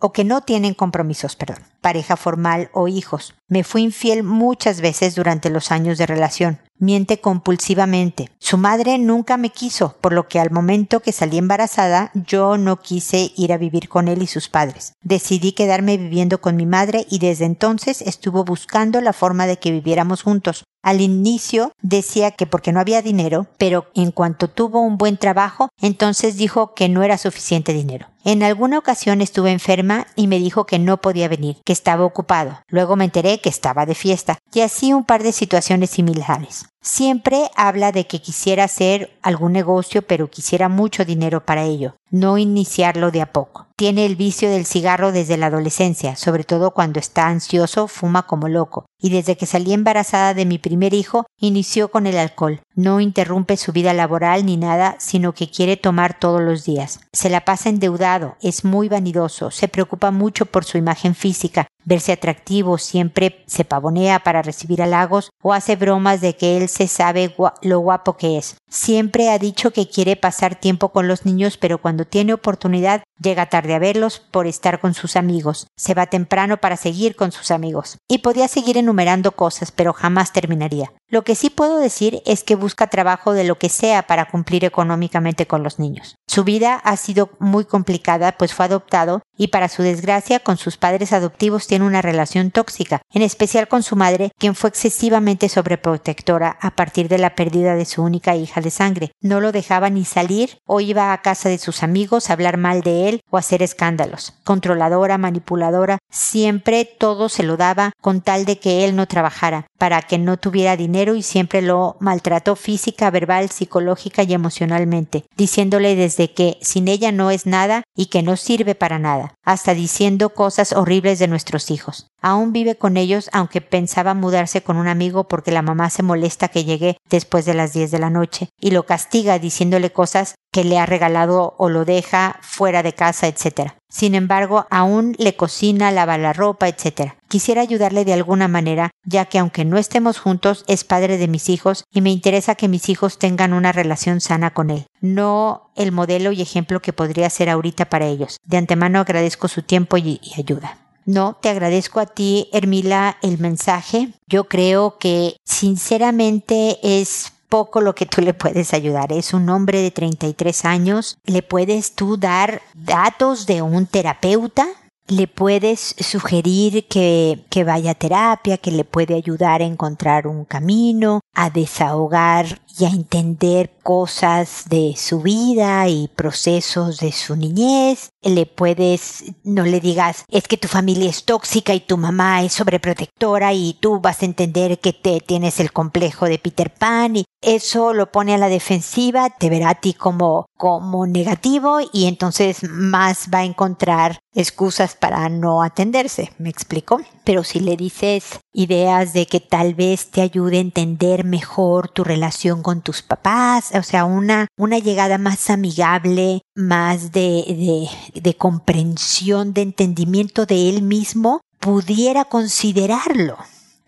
o 0.00 0.12
que 0.12 0.24
no 0.24 0.40
tienen 0.40 0.72
compromisos, 0.72 1.36
perdón, 1.36 1.58
pareja 1.82 2.16
formal 2.16 2.70
o 2.72 2.88
hijos. 2.88 3.34
Me 3.48 3.64
fui 3.64 3.82
infiel 3.82 4.22
muchas 4.22 4.80
veces 4.80 5.14
durante 5.14 5.50
los 5.50 5.70
años 5.70 5.98
de 5.98 6.06
relación. 6.06 6.58
Miente 6.78 7.20
compulsivamente. 7.20 8.30
Su 8.38 8.58
madre 8.58 8.98
nunca 8.98 9.36
me 9.36 9.50
quiso, 9.50 9.96
por 10.00 10.12
lo 10.12 10.28
que 10.28 10.40
al 10.40 10.50
momento 10.50 11.00
que 11.00 11.12
salí 11.12 11.38
embarazada 11.38 12.10
yo 12.14 12.58
no 12.58 12.80
quise 12.80 13.32
ir 13.36 13.52
a 13.52 13.58
vivir 13.58 13.88
con 13.88 14.08
él 14.08 14.22
y 14.22 14.26
sus 14.26 14.48
padres. 14.48 14.92
Decidí 15.02 15.52
quedarme 15.52 15.96
viviendo 15.96 16.40
con 16.40 16.56
mi 16.56 16.66
madre 16.66 17.06
y 17.10 17.18
desde 17.18 17.44
entonces 17.44 18.02
estuvo 18.02 18.44
buscando 18.44 19.00
la 19.00 19.12
forma 19.12 19.46
de 19.46 19.58
que 19.58 19.70
viviéramos 19.70 20.22
juntos. 20.22 20.64
Al 20.86 21.00
inicio 21.00 21.72
decía 21.82 22.30
que 22.30 22.46
porque 22.46 22.70
no 22.70 22.78
había 22.78 23.02
dinero, 23.02 23.48
pero 23.58 23.86
en 23.96 24.12
cuanto 24.12 24.46
tuvo 24.46 24.82
un 24.82 24.98
buen 24.98 25.16
trabajo, 25.16 25.68
entonces 25.80 26.36
dijo 26.36 26.74
que 26.74 26.88
no 26.88 27.02
era 27.02 27.18
suficiente 27.18 27.72
dinero. 27.72 28.06
En 28.24 28.44
alguna 28.44 28.78
ocasión 28.78 29.20
estuve 29.20 29.50
enferma 29.50 30.06
y 30.14 30.28
me 30.28 30.38
dijo 30.38 30.64
que 30.64 30.78
no 30.78 30.98
podía 30.98 31.26
venir, 31.26 31.56
que 31.64 31.72
estaba 31.72 32.04
ocupado. 32.04 32.60
Luego 32.68 32.94
me 32.94 33.04
enteré 33.04 33.40
que 33.40 33.48
estaba 33.48 33.84
de 33.84 33.96
fiesta, 33.96 34.38
y 34.54 34.60
así 34.60 34.92
un 34.92 35.02
par 35.02 35.24
de 35.24 35.32
situaciones 35.32 35.90
similares. 35.90 36.66
Siempre 36.88 37.50
habla 37.56 37.90
de 37.90 38.06
que 38.06 38.22
quisiera 38.22 38.62
hacer 38.62 39.10
algún 39.20 39.52
negocio, 39.52 40.02
pero 40.02 40.30
quisiera 40.30 40.68
mucho 40.68 41.04
dinero 41.04 41.44
para 41.44 41.64
ello, 41.64 41.96
no 42.12 42.38
iniciarlo 42.38 43.10
de 43.10 43.22
a 43.22 43.32
poco. 43.32 43.66
Tiene 43.74 44.06
el 44.06 44.14
vicio 44.14 44.48
del 44.48 44.66
cigarro 44.66 45.10
desde 45.10 45.36
la 45.36 45.46
adolescencia, 45.46 46.14
sobre 46.14 46.44
todo 46.44 46.70
cuando 46.70 47.00
está 47.00 47.26
ansioso, 47.26 47.88
fuma 47.88 48.28
como 48.28 48.46
loco. 48.48 48.86
Y 49.00 49.10
desde 49.10 49.36
que 49.36 49.46
salí 49.46 49.72
embarazada 49.72 50.32
de 50.32 50.46
mi 50.46 50.58
primer 50.58 50.94
hijo, 50.94 51.26
inició 51.40 51.90
con 51.90 52.06
el 52.06 52.16
alcohol. 52.16 52.60
No 52.76 53.00
interrumpe 53.00 53.56
su 53.56 53.72
vida 53.72 53.92
laboral 53.92 54.46
ni 54.46 54.56
nada, 54.56 54.94
sino 55.00 55.34
que 55.34 55.50
quiere 55.50 55.76
tomar 55.76 56.16
todos 56.20 56.40
los 56.40 56.64
días. 56.64 57.00
Se 57.12 57.30
la 57.30 57.44
pasa 57.44 57.68
endeudado, 57.68 58.36
es 58.40 58.64
muy 58.64 58.88
vanidoso, 58.88 59.50
se 59.50 59.66
preocupa 59.66 60.12
mucho 60.12 60.46
por 60.46 60.64
su 60.64 60.78
imagen 60.78 61.16
física, 61.16 61.66
verse 61.86 62.12
atractivo, 62.12 62.76
siempre 62.76 63.42
se 63.46 63.64
pavonea 63.64 64.18
para 64.18 64.42
recibir 64.42 64.82
halagos 64.82 65.30
o 65.40 65.54
hace 65.54 65.76
bromas 65.76 66.20
de 66.20 66.36
que 66.36 66.58
él 66.58 66.68
se 66.68 66.88
sabe 66.88 67.34
lo 67.62 67.78
guapo 67.78 68.18
que 68.18 68.36
es. 68.36 68.56
Siempre 68.68 69.30
ha 69.30 69.38
dicho 69.38 69.70
que 69.70 69.88
quiere 69.88 70.16
pasar 70.16 70.56
tiempo 70.56 70.90
con 70.90 71.08
los 71.08 71.24
niños, 71.24 71.56
pero 71.56 71.78
cuando 71.78 72.04
tiene 72.04 72.34
oportunidad 72.34 73.04
llega 73.22 73.46
tarde 73.46 73.74
a 73.74 73.78
verlos 73.78 74.18
por 74.18 74.46
estar 74.46 74.80
con 74.80 74.92
sus 74.92 75.16
amigos. 75.16 75.68
Se 75.76 75.94
va 75.94 76.06
temprano 76.06 76.58
para 76.58 76.76
seguir 76.76 77.16
con 77.16 77.32
sus 77.32 77.50
amigos. 77.50 77.98
Y 78.08 78.18
podía 78.18 78.48
seguir 78.48 78.76
enumerando 78.76 79.32
cosas, 79.32 79.70
pero 79.70 79.92
jamás 79.92 80.32
terminaría. 80.32 80.92
Lo 81.08 81.22
que 81.22 81.36
sí 81.36 81.50
puedo 81.50 81.78
decir 81.78 82.20
es 82.26 82.42
que 82.42 82.56
busca 82.56 82.88
trabajo 82.88 83.32
de 83.32 83.44
lo 83.44 83.58
que 83.58 83.68
sea 83.68 84.06
para 84.08 84.28
cumplir 84.28 84.64
económicamente 84.64 85.46
con 85.46 85.62
los 85.62 85.78
niños. 85.78 86.16
Su 86.36 86.44
vida 86.44 86.74
ha 86.74 86.98
sido 86.98 87.30
muy 87.38 87.64
complicada, 87.64 88.32
pues 88.32 88.52
fue 88.52 88.66
adoptado 88.66 89.22
y 89.38 89.46
para 89.46 89.70
su 89.70 89.82
desgracia 89.82 90.38
con 90.38 90.58
sus 90.58 90.76
padres 90.76 91.14
adoptivos 91.14 91.66
tiene 91.66 91.86
una 91.86 92.02
relación 92.02 92.50
tóxica, 92.50 93.00
en 93.10 93.22
especial 93.22 93.68
con 93.68 93.82
su 93.82 93.96
madre, 93.96 94.32
quien 94.36 94.54
fue 94.54 94.68
excesivamente 94.68 95.48
sobreprotectora 95.48 96.58
a 96.60 96.72
partir 96.72 97.08
de 97.08 97.16
la 97.16 97.34
pérdida 97.34 97.74
de 97.74 97.86
su 97.86 98.02
única 98.02 98.36
hija 98.36 98.60
de 98.60 98.70
sangre. 98.70 99.12
No 99.22 99.40
lo 99.40 99.50
dejaba 99.50 99.88
ni 99.88 100.04
salir 100.04 100.58
o 100.66 100.80
iba 100.80 101.14
a 101.14 101.22
casa 101.22 101.48
de 101.48 101.56
sus 101.56 101.82
amigos 101.82 102.28
a 102.28 102.34
hablar 102.34 102.58
mal 102.58 102.82
de 102.82 103.08
él 103.08 103.22
o 103.30 103.38
hacer 103.38 103.62
escándalos. 103.62 104.34
Controladora, 104.44 105.16
manipuladora, 105.16 106.00
siempre 106.10 106.84
todo 106.84 107.30
se 107.30 107.44
lo 107.44 107.56
daba 107.56 107.92
con 108.02 108.20
tal 108.20 108.44
de 108.44 108.58
que 108.58 108.84
él 108.84 108.94
no 108.94 109.06
trabajara, 109.06 109.68
para 109.78 110.02
que 110.02 110.18
no 110.18 110.36
tuviera 110.36 110.76
dinero 110.76 111.14
y 111.14 111.22
siempre 111.22 111.62
lo 111.62 111.96
maltrató 112.00 112.56
física, 112.56 113.10
verbal, 113.10 113.48
psicológica 113.48 114.22
y 114.22 114.34
emocionalmente, 114.34 115.24
diciéndole 115.34 115.96
desde 115.96 116.25
que 116.32 116.58
sin 116.60 116.88
ella 116.88 117.12
no 117.12 117.30
es 117.30 117.46
nada 117.46 117.82
y 117.94 118.06
que 118.06 118.22
no 118.22 118.36
sirve 118.36 118.74
para 118.74 118.98
nada, 118.98 119.34
hasta 119.44 119.74
diciendo 119.74 120.30
cosas 120.30 120.72
horribles 120.72 121.18
de 121.18 121.28
nuestros 121.28 121.70
hijos. 121.70 122.08
Aún 122.22 122.52
vive 122.52 122.76
con 122.76 122.96
ellos 122.96 123.30
aunque 123.32 123.60
pensaba 123.60 124.14
mudarse 124.14 124.62
con 124.62 124.76
un 124.76 124.88
amigo 124.88 125.28
porque 125.28 125.52
la 125.52 125.62
mamá 125.62 125.90
se 125.90 126.02
molesta 126.02 126.48
que 126.48 126.64
llegue 126.64 126.96
después 127.08 127.44
de 127.44 127.54
las 127.54 127.72
10 127.72 127.90
de 127.90 127.98
la 127.98 128.10
noche 128.10 128.48
y 128.60 128.70
lo 128.70 128.84
castiga 128.84 129.38
diciéndole 129.38 129.92
cosas 129.92 130.34
que 130.56 130.64
le 130.64 130.78
ha 130.78 130.86
regalado 130.86 131.54
o 131.58 131.68
lo 131.68 131.84
deja 131.84 132.38
fuera 132.40 132.82
de 132.82 132.94
casa, 132.94 133.28
etc. 133.28 133.72
Sin 133.90 134.14
embargo, 134.14 134.64
aún 134.70 135.14
le 135.18 135.36
cocina, 135.36 135.90
lava 135.90 136.16
la 136.16 136.32
ropa, 136.32 136.66
etc. 136.66 137.12
Quisiera 137.28 137.60
ayudarle 137.60 138.06
de 138.06 138.14
alguna 138.14 138.48
manera, 138.48 138.90
ya 139.04 139.26
que 139.26 139.38
aunque 139.38 139.66
no 139.66 139.76
estemos 139.76 140.18
juntos, 140.18 140.64
es 140.66 140.82
padre 140.82 141.18
de 141.18 141.28
mis 141.28 141.50
hijos 141.50 141.84
y 141.92 142.00
me 142.00 142.08
interesa 142.08 142.54
que 142.54 142.68
mis 142.68 142.88
hijos 142.88 143.18
tengan 143.18 143.52
una 143.52 143.70
relación 143.70 144.22
sana 144.22 144.54
con 144.54 144.70
él. 144.70 144.86
No 145.02 145.72
el 145.76 145.92
modelo 145.92 146.32
y 146.32 146.40
ejemplo 146.40 146.80
que 146.80 146.94
podría 146.94 147.28
ser 147.28 147.50
ahorita 147.50 147.90
para 147.90 148.06
ellos. 148.06 148.38
De 148.42 148.56
antemano 148.56 149.00
agradezco 149.00 149.48
su 149.48 149.60
tiempo 149.60 149.98
y, 149.98 150.20
y 150.22 150.40
ayuda. 150.40 150.78
No, 151.04 151.36
te 151.42 151.50
agradezco 151.50 152.00
a 152.00 152.06
ti, 152.06 152.48
Hermila, 152.50 153.18
el 153.22 153.36
mensaje. 153.36 154.14
Yo 154.26 154.44
creo 154.44 154.96
que 154.96 155.36
sinceramente 155.44 156.78
es 156.82 157.34
poco 157.56 157.80
lo 157.80 157.94
que 157.94 158.04
tú 158.04 158.20
le 158.20 158.34
puedes 158.34 158.74
ayudar. 158.74 159.14
Es 159.14 159.32
un 159.32 159.48
hombre 159.48 159.80
de 159.80 159.90
33 159.90 160.66
años. 160.66 161.16
¿Le 161.24 161.40
puedes 161.40 161.94
tú 161.94 162.18
dar 162.18 162.60
datos 162.74 163.46
de 163.46 163.62
un 163.62 163.86
terapeuta? 163.86 164.66
Le 165.08 165.26
puedes 165.26 165.94
sugerir 165.98 166.86
que, 166.88 167.44
que, 167.50 167.64
vaya 167.64 167.92
a 167.92 167.94
terapia, 167.94 168.58
que 168.58 168.70
le 168.70 168.84
puede 168.84 169.14
ayudar 169.14 169.62
a 169.62 169.66
encontrar 169.66 170.26
un 170.26 170.44
camino, 170.44 171.20
a 171.34 171.50
desahogar 171.50 172.60
y 172.78 172.84
a 172.84 172.88
entender 172.88 173.70
cosas 173.82 174.64
de 174.68 174.94
su 174.96 175.22
vida 175.22 175.88
y 175.88 176.08
procesos 176.08 176.98
de 176.98 177.12
su 177.12 177.36
niñez. 177.36 178.10
Le 178.22 178.46
puedes, 178.46 179.24
no 179.44 179.64
le 179.64 179.80
digas, 179.80 180.24
es 180.28 180.48
que 180.48 180.56
tu 180.56 180.68
familia 180.68 181.08
es 181.08 181.24
tóxica 181.24 181.74
y 181.74 181.80
tu 181.80 181.96
mamá 181.96 182.42
es 182.42 182.52
sobreprotectora 182.54 183.52
y 183.52 183.78
tú 183.80 184.00
vas 184.00 184.22
a 184.22 184.26
entender 184.26 184.78
que 184.80 184.92
te 184.92 185.20
tienes 185.20 185.60
el 185.60 185.72
complejo 185.72 186.26
de 186.26 186.38
Peter 186.38 186.72
Pan 186.72 187.16
y 187.16 187.24
eso 187.40 187.92
lo 187.92 188.10
pone 188.10 188.34
a 188.34 188.38
la 188.38 188.48
defensiva, 188.48 189.30
te 189.30 189.48
verá 189.48 189.70
a 189.70 189.74
ti 189.76 189.94
como, 189.94 190.46
como 190.56 191.06
negativo 191.06 191.78
y 191.92 192.06
entonces 192.06 192.68
más 192.68 193.28
va 193.32 193.38
a 193.38 193.44
encontrar 193.44 194.18
excusas 194.36 194.94
para 194.94 195.28
no 195.28 195.62
atenderse. 195.62 196.30
¿Me 196.38 196.50
explico? 196.50 197.00
Pero 197.24 197.42
si 197.42 197.58
le 197.58 197.76
dices 197.76 198.38
ideas 198.52 199.12
de 199.12 199.26
que 199.26 199.40
tal 199.40 199.74
vez 199.74 200.10
te 200.10 200.20
ayude 200.20 200.58
a 200.58 200.60
entender 200.60 201.24
mejor 201.24 201.88
tu 201.88 202.04
relación 202.04 202.62
con 202.62 202.82
tus 202.82 203.02
papás, 203.02 203.70
o 203.74 203.82
sea, 203.82 204.04
una, 204.04 204.46
una 204.56 204.78
llegada 204.78 205.18
más 205.18 205.50
amigable, 205.50 206.42
más 206.54 207.10
de, 207.10 207.88
de, 208.14 208.20
de 208.20 208.34
comprensión, 208.36 209.54
de 209.54 209.62
entendimiento 209.62 210.46
de 210.46 210.68
él 210.68 210.82
mismo, 210.82 211.40
pudiera 211.58 212.26
considerarlo. 212.26 213.38